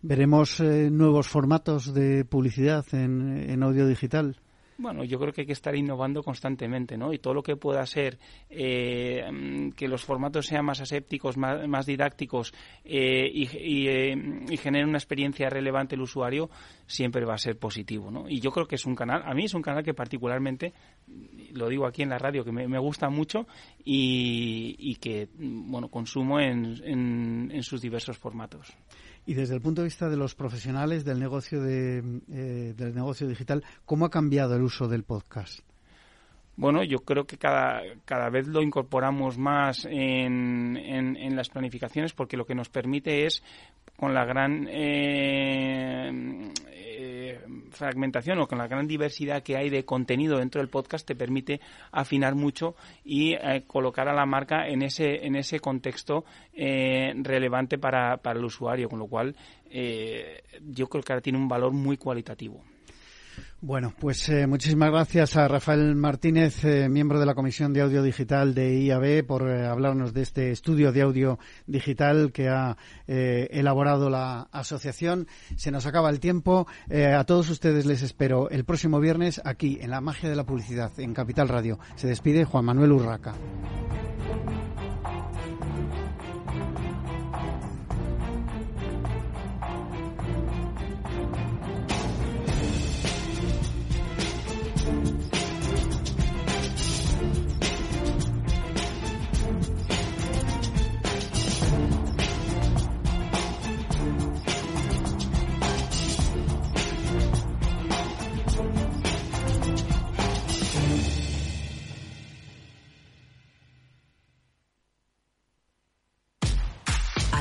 [0.00, 4.36] ¿Veremos eh, nuevos formatos de publicidad en, en audio digital?
[4.78, 7.12] Bueno, yo creo que hay que estar innovando constantemente, ¿no?
[7.12, 8.18] Y todo lo que pueda ser
[8.50, 12.52] eh, que los formatos sean más asépticos, más, didácticos
[12.84, 14.14] eh, y, eh,
[14.50, 16.50] y, generen una experiencia relevante el usuario,
[16.86, 18.28] siempre va a ser positivo, ¿no?
[18.28, 20.74] Y yo creo que es un canal, a mí es un canal que particularmente,
[21.52, 23.46] lo digo aquí en la radio, que me, gusta mucho
[23.82, 28.76] y, que, bueno, consumo en, en sus diversos formatos.
[29.26, 31.98] Y desde el punto de vista de los profesionales del negocio de,
[32.30, 35.60] eh, del negocio digital, ¿cómo ha cambiado el uso del podcast?
[36.56, 42.38] Bueno, yo creo que cada, cada vez lo incorporamos más en, en, las planificaciones porque
[42.38, 43.42] lo que nos permite es,
[43.96, 46.50] con la gran eh,
[47.70, 51.60] fragmentación o con la gran diversidad que hay de contenido dentro del podcast te permite
[51.92, 57.78] afinar mucho y eh, colocar a la marca en ese en ese contexto eh, relevante
[57.78, 59.36] para, para, el usuario, con lo cual
[59.70, 62.62] eh, yo creo que ahora tiene un valor muy cualitativo.
[63.62, 68.02] Bueno, pues eh, muchísimas gracias a Rafael Martínez, eh, miembro de la Comisión de Audio
[68.02, 72.76] Digital de IAB, por eh, hablarnos de este estudio de audio digital que ha
[73.06, 75.26] elaborado la asociación.
[75.56, 76.66] Se nos acaba el tiempo.
[76.90, 80.92] a todos ustedes les espero el próximo viernes aquí en La Magia de la Publicidad,
[80.98, 81.78] en Capital Radio.
[81.94, 83.34] Se despide Juan Manuel Urraca.